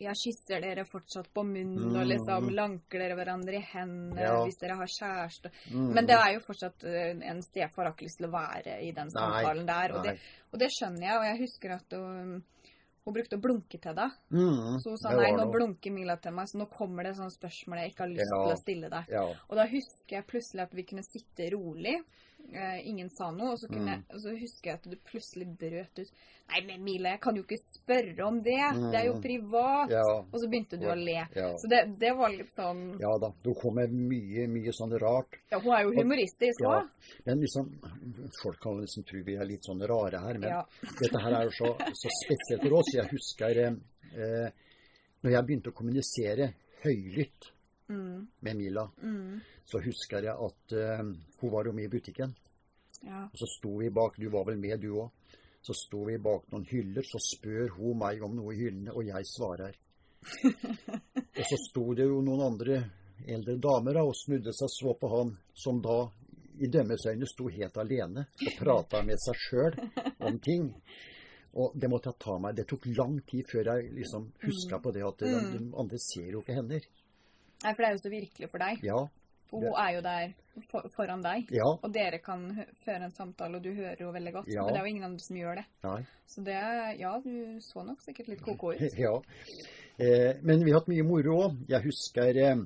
ja, 0.00 0.12
kysser 0.12 0.60
dere 0.60 0.84
fortsatt 0.84 1.28
på 1.34 1.44
munnen 1.44 1.90
Mm. 1.92 1.96
og 2.00 2.06
liksom 2.06 2.48
lanker 2.54 2.98
dere 2.98 3.14
hverandre 3.16 3.54
i 3.58 3.64
hendene 3.72 4.20
Ja. 4.20 4.42
hvis 4.44 4.58
dere 4.60 4.76
har 4.76 4.86
kjæreste. 4.86 5.50
Mm. 5.72 5.92
Men 5.94 6.06
det 6.06 6.14
er 6.16 6.32
jo 6.34 6.40
fortsatt 6.40 6.84
eh, 6.84 7.14
en 7.30 7.42
stefar 7.42 7.84
har 7.84 7.92
ikke 7.94 8.06
lyst 8.08 8.18
til 8.18 8.28
å 8.28 8.32
være 8.32 8.80
i 8.82 8.90
den 8.92 9.08
Nei, 9.08 9.14
samtalen 9.14 9.66
der. 9.66 9.92
Og 9.96 10.04
det, 10.04 10.18
og 10.52 10.58
det 10.58 10.68
skjønner 10.70 11.00
jeg, 11.02 11.16
og 11.18 11.24
jeg 11.24 11.38
husker 11.40 11.70
at 11.76 11.92
hun, 11.92 12.44
hun 13.06 13.14
brukte 13.14 13.36
å 13.36 13.40
blunke 13.40 13.78
til 13.80 13.94
deg. 13.94 14.10
Mm, 14.32 14.78
Så 14.82 14.90
hun 14.90 14.98
sa 14.98 15.10
nei, 15.14 15.30
nå 15.32 15.44
blunker 15.52 15.92
Mila 15.92 16.16
til 16.16 16.32
meg, 16.32 16.46
så 16.50 16.58
nå 16.58 16.66
kommer 16.70 17.04
det 17.04 17.14
sånne 17.16 17.30
spørsmål 17.30 17.78
jeg 17.78 17.92
ikke 17.92 18.02
har 18.02 18.08
lyst 18.10 18.32
Ja. 18.32 18.44
til 18.46 18.54
å 18.54 18.62
stille 18.62 18.90
deg. 18.90 19.04
Ja. 19.08 19.22
Og 19.48 19.56
da 19.56 19.66
husker 19.66 20.16
jeg 20.16 20.26
plutselig 20.26 20.62
at 20.62 20.72
vi 20.74 20.82
kunne 20.82 21.02
sitte 21.06 21.50
rolig. 21.54 22.00
Eh, 22.52 22.88
ingen 22.88 23.08
sa 23.10 23.30
noe. 23.30 23.52
Og 23.52 23.58
så, 23.58 23.68
kunne 23.68 23.96
Mm. 23.96 24.04
og 24.14 24.20
så 24.20 24.30
husker 24.38 24.70
jeg 24.70 24.74
at 24.74 24.82
du 24.90 24.96
plutselig 24.96 25.46
brøt 25.58 25.98
ut. 25.98 26.10
Nei, 26.48 26.60
men 26.66 26.84
Mila, 26.84 27.10
jeg 27.10 27.20
kan 27.20 27.34
jo 27.36 27.42
ikke 27.42 27.58
spørre 27.58 28.20
om 28.26 28.36
det. 28.42 28.54
Det 28.92 28.94
er 29.00 29.06
jo 29.06 29.14
Mm. 29.14 29.22
privat. 29.22 29.90
Ja. 29.90 30.02
Og 30.32 30.36
så 30.40 30.48
begynte 30.48 30.78
du 30.78 30.86
å 30.86 30.94
le. 30.94 31.26
Ja. 31.34 31.56
Så 31.56 31.68
det, 31.68 31.98
det 31.98 32.12
var 32.16 32.30
litt 32.30 32.52
sånn 32.54 33.00
ja 33.00 33.18
da. 33.18 33.32
Du 33.42 33.52
kom 33.54 33.74
med 33.74 33.90
mye, 33.92 34.46
mye 34.46 34.70
sånn 34.72 34.92
rart. 35.00 35.34
Ja, 35.50 35.58
hun 35.58 35.72
er 35.74 35.82
jo 35.82 35.92
humoristisk 35.92 36.60
Ja. 36.62 36.86
Men 37.26 37.40
liksom, 37.40 37.72
folk 38.42 38.60
kan 38.60 38.78
liksom 38.80 39.04
tro 39.06 39.22
vi 39.24 39.34
er 39.36 39.44
litt 39.44 39.62
sånn 39.64 39.80
rare 39.88 40.18
her. 40.20 40.38
Men 40.38 40.48
Ja. 40.50 40.62
dette 41.00 41.18
her 41.20 41.32
er 41.32 41.44
jo 41.44 41.50
så, 41.50 41.76
så 41.78 42.08
spesielt 42.24 42.62
for 42.62 42.78
oss. 42.78 42.94
Jeg 42.94 43.08
husker 43.10 43.58
eh, 43.58 43.74
eh, 44.14 44.50
når 45.24 45.30
jeg 45.32 45.46
begynte 45.46 45.70
å 45.70 45.74
kommunisere 45.74 46.54
høylytt 46.84 47.50
Mm, 47.88 48.26
med 48.42 48.56
Mila, 48.56 48.90
mm, 49.00 49.40
så 49.66 49.80
husker 49.82 50.22
jeg 50.28 50.34
at 50.48 50.74
uh, 50.78 51.00
hun 51.40 51.52
var 51.52 51.66
jo 51.66 51.72
med 51.76 51.88
i 51.88 51.92
butikken. 51.96 52.34
ja. 53.02 53.24
Og 53.26 53.36
så 53.38 53.46
sto 53.58 53.76
vi 53.80 53.90
bak, 53.90 54.16
du 54.16 54.28
var 54.30 54.46
vel 54.46 54.58
med 54.62 54.80
du 54.80 54.92
òg. 54.94 55.10
Så 55.66 55.74
sto 55.74 56.04
vi 56.06 56.14
bak 56.22 56.44
noen 56.52 56.64
hyller, 56.70 57.02
så 57.02 57.18
spør 57.18 57.72
hun 57.80 57.98
meg 57.98 58.22
om 58.22 58.36
noe 58.38 58.54
i 58.54 58.60
hyllene, 58.60 58.92
og 58.94 59.02
jeg 59.08 59.26
svarer. 59.26 59.74
og 61.38 61.42
så 61.50 61.58
sto 61.68 61.88
det 61.98 62.06
jo 62.06 62.20
noen 62.24 62.44
andre 62.46 62.78
eldre 63.26 63.56
damer 63.62 63.96
da, 63.98 64.04
og 64.06 64.14
snudde 64.14 64.52
seg 64.54 64.70
så 64.70 64.94
på 65.00 65.10
han, 65.10 65.34
som 65.56 65.80
da 65.82 65.96
i 66.62 66.70
deres 66.72 67.04
øyne 67.10 67.26
sto 67.28 67.48
helt 67.52 67.76
alene 67.82 68.26
og 68.30 68.54
prata 68.60 69.02
med 69.04 69.18
seg 69.20 69.36
sjøl 69.42 69.74
om 70.24 70.38
ting. 70.40 70.70
Og 71.56 71.74
det 71.74 71.88
måtte 71.90 72.12
jeg 72.12 72.20
ta 72.22 72.36
meg. 72.40 72.54
Det 72.56 72.66
tok 72.68 72.86
lang 72.96 73.18
tid 73.28 73.48
før 73.50 73.70
jeg 73.72 73.90
liksom 73.96 74.30
huska 74.44 74.78
på 74.84 74.92
det 74.92 75.02
at 75.08 75.18
de, 75.24 75.34
Mm. 75.34 75.52
de 75.52 75.76
andre 75.82 75.98
ser 75.98 76.30
jo 76.32 76.40
ikke 76.44 76.56
hender. 76.56 76.86
Nei, 77.64 77.72
for 77.72 77.80
det 77.82 77.88
er 77.88 77.94
jo 77.96 78.02
så 78.04 78.12
virkelig 78.12 78.50
for 78.52 78.58
deg. 78.62 78.82
Ja, 78.84 78.98
For 79.50 79.60
hun 79.62 79.74
er 79.78 79.90
jo 79.94 80.00
der 80.02 80.32
for, 80.70 80.88
foran 80.96 81.22
deg. 81.22 81.50
ja, 81.54 81.66
Og 81.82 81.92
dere 81.94 82.18
kan 82.18 82.48
føre 82.84 83.04
en 83.06 83.12
samtale, 83.14 83.56
og 83.56 83.62
du 83.62 83.72
hører 83.74 84.00
jo 84.00 84.10
veldig 84.14 84.32
godt. 84.32 84.48
Ja. 84.48 84.64
Men 84.64 84.74
det 84.74 84.80
er 84.80 84.86
jo 84.86 84.92
ingen 84.94 85.04
andre 85.04 85.20
som 85.22 85.36
gjør 85.36 85.54
det. 85.60 85.64
nei. 85.84 86.00
Så 86.26 86.42
det 86.44 86.56
Ja, 86.98 87.12
du 87.22 87.60
så 87.62 87.84
nok 87.86 88.00
sikkert 88.02 88.28
litt 88.28 88.42
koko 88.42 88.72
ut. 88.72 88.80
Ja. 88.98 89.12
Eh, 89.98 90.34
men 90.42 90.64
vi 90.64 90.72
har 90.72 90.80
hatt 90.80 90.88
mye 90.92 91.04
moro 91.06 91.36
òg. 91.46 91.60
Jeg 91.70 91.82
husker 91.86 92.36
eh, 92.42 92.56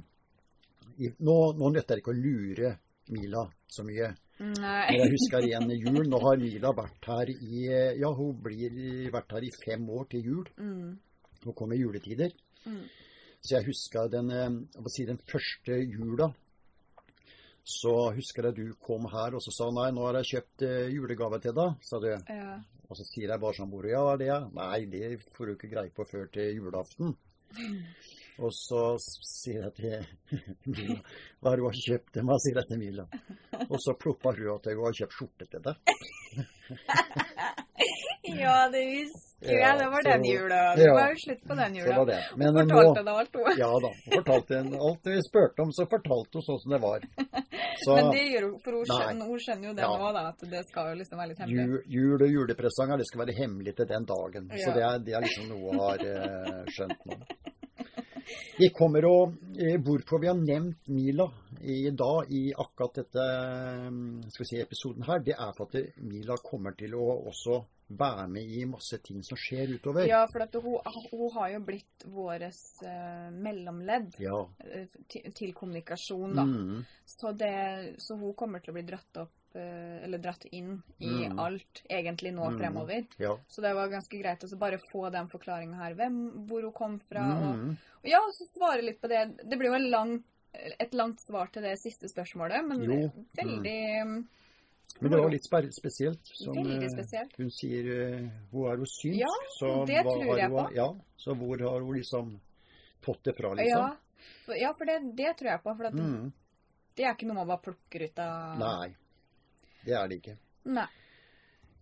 i, 0.99 1.11
nå, 1.21 1.37
nå 1.59 1.71
nytter 1.75 1.95
det 1.99 2.03
ikke 2.03 2.15
å 2.15 2.19
lure 2.19 2.73
Mila 3.11 3.45
så 3.71 3.85
mye. 3.87 4.09
Men 4.41 4.57
jeg 4.97 5.11
husker 5.13 5.45
igjen 5.47 5.69
jul. 5.77 6.05
Nå 6.09 6.19
har 6.25 6.41
Mila 6.41 6.73
vært 6.75 7.07
her 7.13 7.31
i 7.35 7.67
Ja, 8.01 8.11
hun 8.17 8.35
blir 8.43 9.11
vært 9.13 9.37
her 9.37 9.45
i 9.47 9.53
fem 9.65 9.85
år 9.91 10.09
til 10.11 10.25
jul. 10.33 10.49
Mm, 10.57 10.99
Hun 11.45 11.55
kommer 11.57 11.77
juletider. 11.77 12.33
mm, 12.67 12.83
Så 13.43 13.55
jeg 13.57 13.65
husker 13.71 14.09
den, 14.13 14.31
eh, 14.31 14.87
si 14.93 15.05
den 15.09 15.19
første 15.31 15.77
jula. 15.85 16.33
Så 17.65 17.95
husker 18.17 18.49
jeg 18.49 18.57
du 18.57 18.77
kom 18.83 19.07
her 19.13 19.37
og 19.37 19.43
så 19.45 19.53
sa 19.55 19.71
nei, 19.75 19.91
nå 19.95 20.07
har 20.09 20.21
jeg 20.21 20.31
kjøpt 20.35 20.65
eh, 20.67 20.93
julegave 20.95 21.41
til 21.45 21.57
deg, 21.57 21.81
sa 21.87 22.01
du. 22.03 22.13
ja. 22.17 22.61
Og 22.91 22.99
så 22.99 23.05
sier 23.07 23.31
jeg 23.31 23.39
bare 23.39 23.55
sånn 23.55 23.69
bordet, 23.71 23.93
ja, 23.93 24.01
hva 24.03 24.17
er 24.17 24.19
det? 24.19 24.37
Nei, 24.57 24.79
det 24.91 25.35
får 25.37 25.47
du 25.47 25.53
ikke 25.53 25.69
greie 25.71 25.93
på 25.95 26.07
før 26.11 26.25
til 26.35 26.57
julaften. 26.59 27.15
Og 28.41 28.53
så 28.57 28.83
sier 29.01 29.67
jeg 29.67 29.73
til 29.77 30.41
Mila, 30.73 30.97
hva 31.41 31.53
har 31.53 31.61
du 31.61 31.67
kjøpt 31.77 32.15
til 32.17 32.25
meg, 32.25 32.41
sier 32.41 32.57
jeg 32.57 32.69
til 32.71 32.81
Mila. 32.81 33.05
Og 33.67 33.77
så 33.85 33.95
ploppa 34.01 34.33
hun 34.33 34.49
at 34.55 34.69
jeg 34.71 34.79
har 34.81 34.97
kjøpt 34.97 35.17
skjorte 35.19 35.49
til 35.53 35.65
deg. 35.67 35.93
ja, 38.41 38.55
det 38.73 38.85
husker 38.95 39.53
jeg. 39.59 39.77
Det 39.83 39.91
var 39.93 40.09
den 40.09 40.25
jula. 40.31 40.63
Det 40.79 40.89
ja. 40.89 40.97
var 40.97 41.13
jo 41.13 41.21
slutt 41.27 41.45
på 41.51 41.59
den 41.61 41.79
jula. 41.81 41.99
var 41.99 42.11
det. 42.15 42.21
Men 42.41 42.57
hun 42.57 42.73
Fortalte 42.73 43.05
deg 43.05 43.23
alt, 43.23 43.39
hun. 43.43 43.53
ja 43.61 43.71
da, 43.85 43.93
fortalte 44.17 44.61
henne 44.63 44.83
alt 44.89 45.13
vi 45.13 45.23
spurte 45.29 45.67
om, 45.67 45.75
så 45.77 45.89
fortalte 45.91 46.41
hun 46.41 46.49
sånn 46.49 46.63
som 46.65 46.77
det 46.79 46.83
var. 46.87 47.07
Så 47.85 47.97
Men 47.97 48.11
det 48.15 48.25
gjør 48.31 48.47
hun, 48.49 48.57
for 48.65 48.79
hun 48.79 48.89
skjønner, 48.91 49.31
hun 49.31 49.43
skjønner 49.45 49.69
jo 49.69 49.75
det 49.75 49.85
Ja. 49.85 49.93
nå, 50.01 50.11
da, 50.17 50.25
at 50.29 50.45
det 50.55 50.65
skal 50.69 50.91
jo 50.91 50.99
liksom 51.01 51.19
være 51.23 51.29
litt 51.33 51.39
hemmelig. 51.45 51.67
jul, 51.67 51.83
jul 51.97 52.27
og 52.27 52.35
julepresanger, 52.37 52.99
det 52.99 53.07
skal 53.09 53.23
være 53.25 53.37
hemmelig 53.39 53.77
til 53.77 53.89
den 53.91 54.05
dagen. 54.11 54.51
Så 54.51 54.75
det 54.77 54.85
er, 54.89 54.99
det 55.07 55.17
er 55.17 55.27
liksom 55.27 55.49
noe 55.49 55.71
hun 55.71 55.81
har 55.85 56.05
eh, 56.05 56.63
skjønt 56.75 57.09
nå. 57.09 57.21
Vi 58.61 58.69
kommer 58.77 59.05
og, 59.09 59.35
eh, 59.59 59.79
Hvorfor 59.81 60.21
vi 60.21 60.29
har 60.29 60.37
nevnt 60.39 60.89
Mila 60.93 61.27
i 61.61 61.91
dag 61.91 62.31
i 62.31 62.53
akkurat 62.53 63.01
dette 63.01 63.25
mm, 63.91 64.31
skal 64.31 64.45
vi 64.45 64.49
si, 64.51 64.61
episoden 64.61 65.05
her, 65.09 65.23
det 65.25 65.35
er 65.37 65.53
for 65.57 65.69
at 65.69 65.97
Mila 66.05 66.37
kommer 66.45 66.77
til 66.79 66.95
å 66.95 67.07
også 67.31 67.63
være 67.91 68.29
med 68.31 68.43
i 68.47 68.65
masse 68.71 68.99
ting 69.03 69.23
som 69.27 69.37
skjer 69.41 69.75
utover. 69.77 70.07
Ja, 70.07 70.27
for 70.31 70.47
hun, 70.63 70.79
hun 71.11 71.31
har 71.35 71.51
jo 71.57 71.61
blitt 71.67 72.05
våres 72.07 72.61
eh, 72.87 73.31
mellomledd 73.35 74.15
Ja. 74.23 74.47
eh, 74.65 74.87
til, 75.09 75.33
til 75.35 75.53
kommunikasjon, 75.55 76.35
da. 76.37 76.45
Mm, 76.47 76.85
Så, 77.05 77.33
det, 77.37 77.97
så 77.99 78.15
hun 78.17 78.35
kommer 78.35 78.61
til 78.63 78.71
å 78.73 78.77
bli 78.79 78.85
dratt 78.87 79.17
opp, 79.19 79.33
eh, 79.59 80.05
eller 80.05 80.19
dratt 80.23 80.45
inn 80.53 80.83
i 81.01 81.27
Mm. 81.29 81.39
alt, 81.43 81.83
egentlig 81.91 82.33
nå 82.33 82.51
Mm. 82.53 82.59
fremover. 82.59 83.07
ja. 83.19 83.37
Så 83.49 83.61
det 83.61 83.75
var 83.75 83.89
ganske 83.89 84.21
greit 84.23 84.45
å 84.45 84.49
så 84.49 84.57
bare 84.59 84.79
få 84.93 85.11
den 85.11 85.27
forklaringa 85.29 85.75
her, 85.77 85.95
hvem, 85.95 86.47
hvor 86.47 86.63
hun 86.63 86.73
kom 86.73 86.99
fra. 87.01 87.27
Og, 87.37 87.57
Mm, 87.57 87.77
og 88.05 88.05
ja, 88.09 88.21
så 88.31 88.47
svare 88.55 88.83
litt 88.83 89.01
på 89.01 89.09
det. 89.09 89.37
Det 89.49 89.59
blir 89.59 89.71
jo 89.71 89.75
en 89.75 89.91
lang, 89.91 90.25
et 90.55 90.93
langt 90.95 91.19
svar 91.21 91.51
til 91.53 91.63
det 91.63 91.79
siste 91.79 92.07
spørsmålet, 92.09 92.65
men 92.67 92.83
Jo. 92.83 93.13
veldig 93.37 94.27
Men 95.01 95.11
det 95.13 95.19
var 95.23 95.31
litt 95.31 95.45
spesielt. 95.75 96.21
Som, 96.37 96.59
eh, 96.59 96.89
spesielt. 96.91 97.37
Hun 97.39 97.51
sier 97.55 97.87
eh, 97.95 98.29
hun 98.51 98.67
er 98.71 98.77
jo 98.83 98.89
synsk. 98.91 99.21
Ja, 99.21 99.31
så 99.59 99.87
det 99.87 100.03
hva 100.05 100.13
tror 100.13 100.25
har 100.33 100.39
jeg 100.43 100.51
på. 100.51 100.65
Ja, 100.75 100.89
så 101.17 101.35
hvor 101.39 101.63
har 101.71 101.81
hun 101.81 101.95
liksom 101.97 102.33
fått 103.01 103.23
det 103.25 103.37
fra, 103.37 103.55
liksom? 103.55 103.97
Ja, 104.49 104.57
ja, 104.61 104.73
for 104.77 104.85
det, 104.91 104.99
det 105.17 105.37
tror 105.39 105.51
jeg 105.53 105.63
på. 105.63 105.77
For 105.77 105.87
at 105.87 105.95
Mm. 105.95 106.33
det 106.97 107.05
er 107.07 107.15
ikke 107.15 107.27
noe 107.31 107.39
man 107.41 107.49
bare 107.49 107.63
plukker 107.65 108.05
ut 108.05 108.19
av 108.19 108.59
Nei, 108.59 108.95
det 109.87 109.95
er 109.95 110.09
det 110.09 110.19
ikke. 110.21 110.37
Nei. 110.65 110.89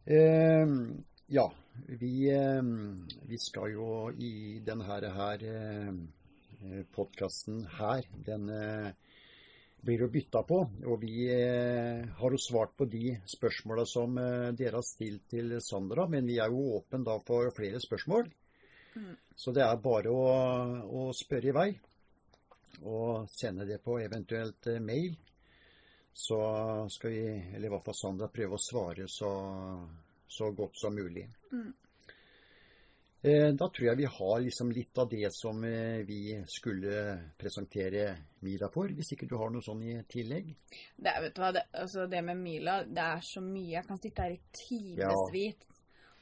Ehm, 0.07 1.05
ja, 1.27 1.49
vi, 1.89 2.31
ehm, 2.31 3.07
vi 3.29 3.37
skal 3.39 3.73
jo 3.73 4.11
i 4.17 4.61
denne 4.65 4.85
her, 4.87 5.09
her 5.13 5.43
eh, 5.43 6.85
podkasten 6.95 7.65
her, 7.79 8.07
denne 8.25 8.61
eh, 8.89 8.93
blir 9.81 10.05
jo 10.05 10.09
bytta 10.13 10.43
på. 10.43 10.59
Og 10.87 11.01
vi 11.03 11.29
eh, 11.33 12.05
har 12.19 12.35
jo 12.35 12.41
svart 12.41 12.77
på 12.77 12.89
de 12.91 13.15
spørsmåla 13.27 13.87
som 13.87 14.19
eh, 14.19 14.51
dere 14.59 14.81
har 14.81 14.87
stilt 14.87 15.29
til 15.31 15.57
Sandra, 15.65 16.09
men 16.11 16.27
vi 16.27 16.39
er 16.43 16.53
jo 16.53 16.79
åpne 16.79 17.05
da 17.07 17.19
for 17.27 17.53
flere 17.57 17.81
spørsmål. 17.83 18.29
Mm. 18.99 19.15
Så 19.37 19.55
det 19.55 19.63
er 19.63 19.83
bare 19.83 20.13
å, 20.13 20.27
å 20.89 21.09
spørre 21.17 21.53
i 21.53 21.57
vei. 21.57 21.69
Og 22.87 23.27
sende 23.33 23.67
det 23.67 23.81
på 23.85 23.99
eventuelt 24.03 24.71
eh, 24.71 24.83
mail. 24.83 25.17
Så 26.19 26.39
skal 26.91 27.13
vi, 27.15 27.27
eller 27.55 27.69
i 27.69 27.71
hvert 27.71 27.85
fall 27.87 27.95
Sandra, 27.95 28.27
prøve 28.33 28.59
å 28.59 28.63
svare 28.63 29.07
så, 29.07 29.31
så 30.27 30.51
godt 30.51 30.81
som 30.81 30.97
mulig. 30.99 31.29
Mm. 31.53 31.71
Eh, 33.25 33.51
Da 33.59 33.67
tror 33.69 33.87
jeg 33.89 33.97
vi 33.99 34.05
har 34.07 34.41
liksom 34.45 34.71
litt 34.71 34.99
av 35.03 35.09
det 35.11 35.29
som 35.35 35.65
eh, 35.67 36.05
vi 36.07 36.37
skulle 36.47 37.33
presentere 37.39 38.05
Mila 38.47 38.69
for, 38.71 38.87
hvis 38.95 39.11
ikke 39.17 39.27
du 39.27 39.37
har 39.41 39.51
noe 39.51 39.65
sånn 39.65 39.83
i 39.83 39.97
tillegg. 40.07 40.53
Det, 40.97 41.15
vet 41.25 41.35
du 41.35 41.41
hva, 41.43 41.51
det, 41.57 41.65
altså 41.75 42.07
det 42.07 42.23
med 42.25 42.39
Mila, 42.39 42.85
det 42.87 43.03
er 43.03 43.25
så 43.27 43.43
mye. 43.43 43.73
Jeg 43.81 43.87
kan 43.89 43.99
sitte 43.99 44.23
her 44.23 44.37
i 44.37 44.41
timevis 44.55 45.65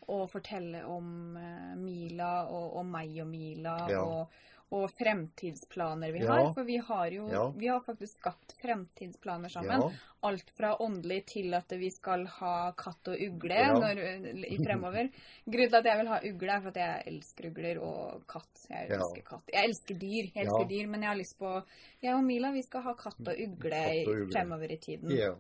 og 0.09 0.29
fortelle 0.31 0.85
om 0.87 1.37
eh, 1.37 1.73
Mila 1.77 2.47
og, 2.49 2.77
og 2.81 2.87
meg 2.87 3.17
og 3.21 3.29
Mila 3.29 3.77
Ja. 3.91 4.01
og, 4.07 4.43
og 4.75 4.91
fremtidsplaner 4.99 6.13
vi 6.13 6.19
Ja. 6.25 6.33
har. 6.33 6.53
For 6.55 6.65
vi 6.65 6.77
har 6.79 7.11
jo 7.11 7.29
Ja. 7.31 7.51
vi 7.51 7.67
har 7.69 7.81
faktisk 7.81 8.19
skapt 8.19 8.53
fremtidsplaner 8.63 9.49
sammen. 9.49 9.81
Ja, 9.81 9.91
Alt 10.23 10.51
fra 10.57 10.77
åndelig 10.81 11.25
til 11.27 11.55
at 11.55 11.69
vi 11.71 11.89
skal 11.91 12.27
ha 12.27 12.73
katt 12.73 13.09
og 13.09 13.15
ugle 13.21 13.55
når, 13.79 13.99
i 14.45 14.57
fremover. 14.65 15.09
Grunnen 15.47 15.71
til 15.71 15.77
at 15.77 15.85
jeg 15.85 15.99
vil 15.99 16.09
ha 16.09 16.19
ugle, 16.25 16.51
er 16.51 16.61
for 16.61 16.69
at 16.69 16.77
jeg 16.77 17.03
elsker 17.07 17.51
ugler 17.51 17.79
og 17.81 18.27
katt. 18.27 18.67
Jeg 18.71 18.89
elsker 18.91 19.23
katt. 19.23 19.43
Jeg 19.53 19.65
elsker 19.69 19.95
dyr, 19.95 20.31
jeg 20.35 20.47
elsker 20.47 20.69
dyr, 20.69 20.89
men 20.89 21.01
jeg 21.03 21.09
har 21.11 21.17
lyst 21.17 21.39
på 21.39 21.63
Jeg 22.03 22.15
og 22.15 22.25
Mila 22.25 22.51
vi 22.53 22.63
skal 22.63 22.83
ha 22.83 22.95
katt 22.95 23.21
og 23.21 23.35
ugle, 23.39 23.71
Katt 23.71 24.09
og 24.09 24.15
ugle. 24.17 24.33
fremover 24.33 24.73
i 24.73 24.77
tiden. 24.77 25.11
ja. 25.11 25.35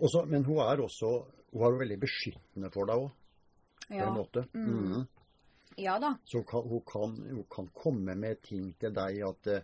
Også, 0.00 0.26
men 0.26 0.44
hun 0.44 0.58
er 0.58 0.76
også 0.82 1.24
hun 1.52 1.62
er 1.62 1.70
jo 1.70 1.78
veldig 1.78 2.00
beskyttende 2.00 2.70
for 2.72 2.86
deg 2.86 2.96
òg, 2.96 3.10
på 3.88 3.94
en 4.08 4.14
måte. 4.16 4.46
Mm. 4.54 4.66
Mhm. 4.66 5.06
Ja 5.76 5.98
da. 5.98 6.14
Så 6.24 6.42
kan, 6.42 6.62
hun, 6.68 6.80
kan, 6.86 7.16
hun 7.30 7.44
kan 7.50 7.68
komme 7.74 8.14
med 8.14 8.42
ting 8.42 8.72
til 8.80 8.92
deg 8.92 9.22
at 9.28 9.46
eh, 9.46 9.62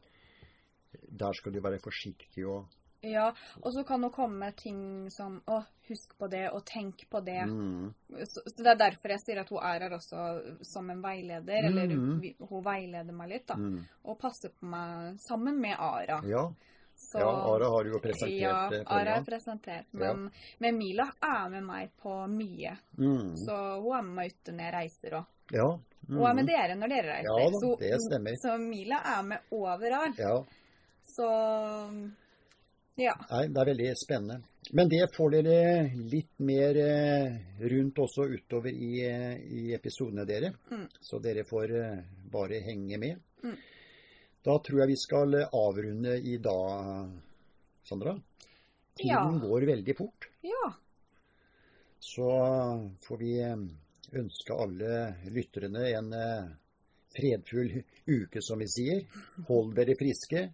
der 1.08 1.32
skal 1.36 1.52
du 1.52 1.60
være 1.60 1.80
forsiktig 1.84 2.46
og 2.48 2.66
Ja, 3.06 3.28
og 3.62 3.70
så 3.72 3.84
kan 3.86 4.02
hun 4.02 4.10
komme 4.10 4.40
med 4.40 4.56
ting 4.58 4.78
som 5.14 5.36
å, 5.46 5.60
husk 5.86 6.16
på 6.18 6.26
det, 6.32 6.48
og 6.50 6.64
tenk 6.66 7.04
på 7.08 7.20
det. 7.22 7.44
Mm. 7.46 7.92
Så, 8.26 8.42
så 8.42 8.64
det 8.64 8.72
er 8.72 8.80
derfor 8.80 9.12
jeg 9.14 9.22
sier 9.22 9.38
at 9.44 9.52
hun 9.54 9.60
er 9.62 9.84
her 9.84 9.94
også 9.94 10.24
som 10.66 10.90
en 10.90 11.00
veileder, 11.04 11.68
eller 11.70 11.86
Mhm. 11.94 12.34
hun 12.50 12.64
veileder 12.66 13.14
meg 13.14 13.30
litt, 13.30 13.46
da. 13.46 13.54
Mm. 13.54 13.84
Og 14.02 14.18
passer 14.18 14.50
på 14.50 14.66
meg 14.66 15.14
sammen 15.28 15.60
med 15.62 15.76
Ara. 15.78 16.18
Ja. 16.26 16.42
Så, 16.98 17.20
ja, 17.22 17.28
Ara 17.54 17.68
har 17.70 17.86
jo 17.86 17.98
presentert 18.02 18.40
Ja, 18.40 18.68
det. 18.72 18.82
Ara 18.86 19.14
har 19.14 19.24
presentert. 19.24 19.86
presentert. 19.86 19.86
Ja. 19.94 20.12
Men, 20.14 20.30
men 20.58 20.78
Mila 20.80 21.06
er 21.22 21.48
med 21.52 21.62
meg 21.64 21.90
på 22.02 22.16
mye. 22.28 22.72
Mm. 22.98 23.34
Så 23.46 23.56
hun 23.80 23.92
er 23.96 24.02
med 24.02 24.14
meg 24.18 24.32
ute 24.34 24.52
når 24.56 24.64
jeg 24.66 24.74
reiser 24.74 25.16
òg. 25.20 25.26
Ja. 25.54 25.68
Hun 26.08 26.24
er 26.26 26.34
med 26.34 26.44
Mm. 26.44 26.50
dere 26.50 26.74
når 26.80 26.88
dere 26.88 27.14
reiser. 27.14 27.38
Ja 27.38 27.50
da, 27.54 27.76
det 27.80 28.00
stemmer. 28.02 28.36
Så 28.42 28.58
Mila 28.60 28.98
er 29.16 29.22
med 29.22 29.38
overalt. 29.52 30.18
ja. 30.18 30.34
Så 31.08 31.28
ja. 32.98 33.14
Nei, 33.30 33.46
det 33.48 33.60
er 33.62 33.68
veldig 33.70 33.90
spennende. 33.96 34.40
Men 34.74 34.88
det 34.90 35.04
får 35.14 35.30
dere 35.30 35.90
litt 36.10 36.34
mer 36.44 36.76
eh, 36.82 37.36
rundt 37.70 38.00
også 38.02 38.26
utover 38.34 38.74
i, 38.74 38.90
eh, 39.06 39.36
i 39.38 39.72
episodene 39.76 40.26
dere. 40.28 40.50
Mm. 40.70 40.86
Så 41.00 41.20
dere 41.22 41.44
får 41.48 41.72
eh, 41.78 42.00
bare 42.32 42.58
henge 42.66 42.98
med. 43.00 43.20
Mm. 43.44 43.54
Da 44.48 44.56
tror 44.64 44.80
jeg 44.80 44.88
vi 44.94 44.96
skal 44.96 45.34
eh, 45.36 45.50
avrunde 45.54 46.14
i 46.24 46.36
dag, 46.40 47.10
Sandra. 47.84 48.14
Tiden 48.96 49.10
Ja. 49.10 49.24
går 49.42 49.66
veldig 49.68 49.96
fort. 49.98 50.28
Ja. 50.46 50.70
Så 52.00 52.28
får 53.04 53.18
vi 53.20 53.32
eh, 53.44 53.56
ønske 54.16 54.54
alle 54.56 54.92
lytterne 55.34 55.82
en 55.98 56.12
eh, 56.16 56.48
fredfull 57.16 57.74
uke, 58.06 58.40
som 58.42 58.58
vi 58.62 58.68
sier. 58.72 59.04
Hold 59.50 59.74
dere 59.76 59.96
friske. 60.00 60.46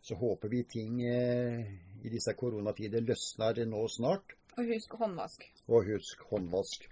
Så 0.00 0.14
håper 0.20 0.48
vi 0.52 0.62
ting 0.70 1.00
eh, 1.02 1.64
i 2.04 2.12
disse 2.12 2.34
koronatider 2.38 3.02
løsner 3.02 3.64
nå 3.66 3.82
snart. 3.90 4.36
Og 4.58 4.70
husk 4.70 4.94
håndvask. 5.00 5.42
Og 5.68 5.90
husk 5.90 6.22
håndvask. 6.30 6.86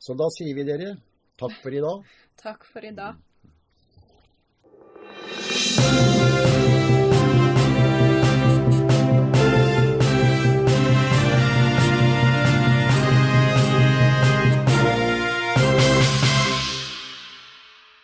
Så 0.00 0.16
da 0.18 0.26
sier 0.34 0.56
vi 0.56 0.64
dere 0.66 0.94
takk 1.38 1.54
for 1.62 1.76
i 1.76 1.82
dag. 1.84 2.08
Takk 2.40 2.64
for 2.72 2.84
i 2.88 2.94
dag. 2.96 3.20
Thank 5.82 6.06
you. 6.06 6.11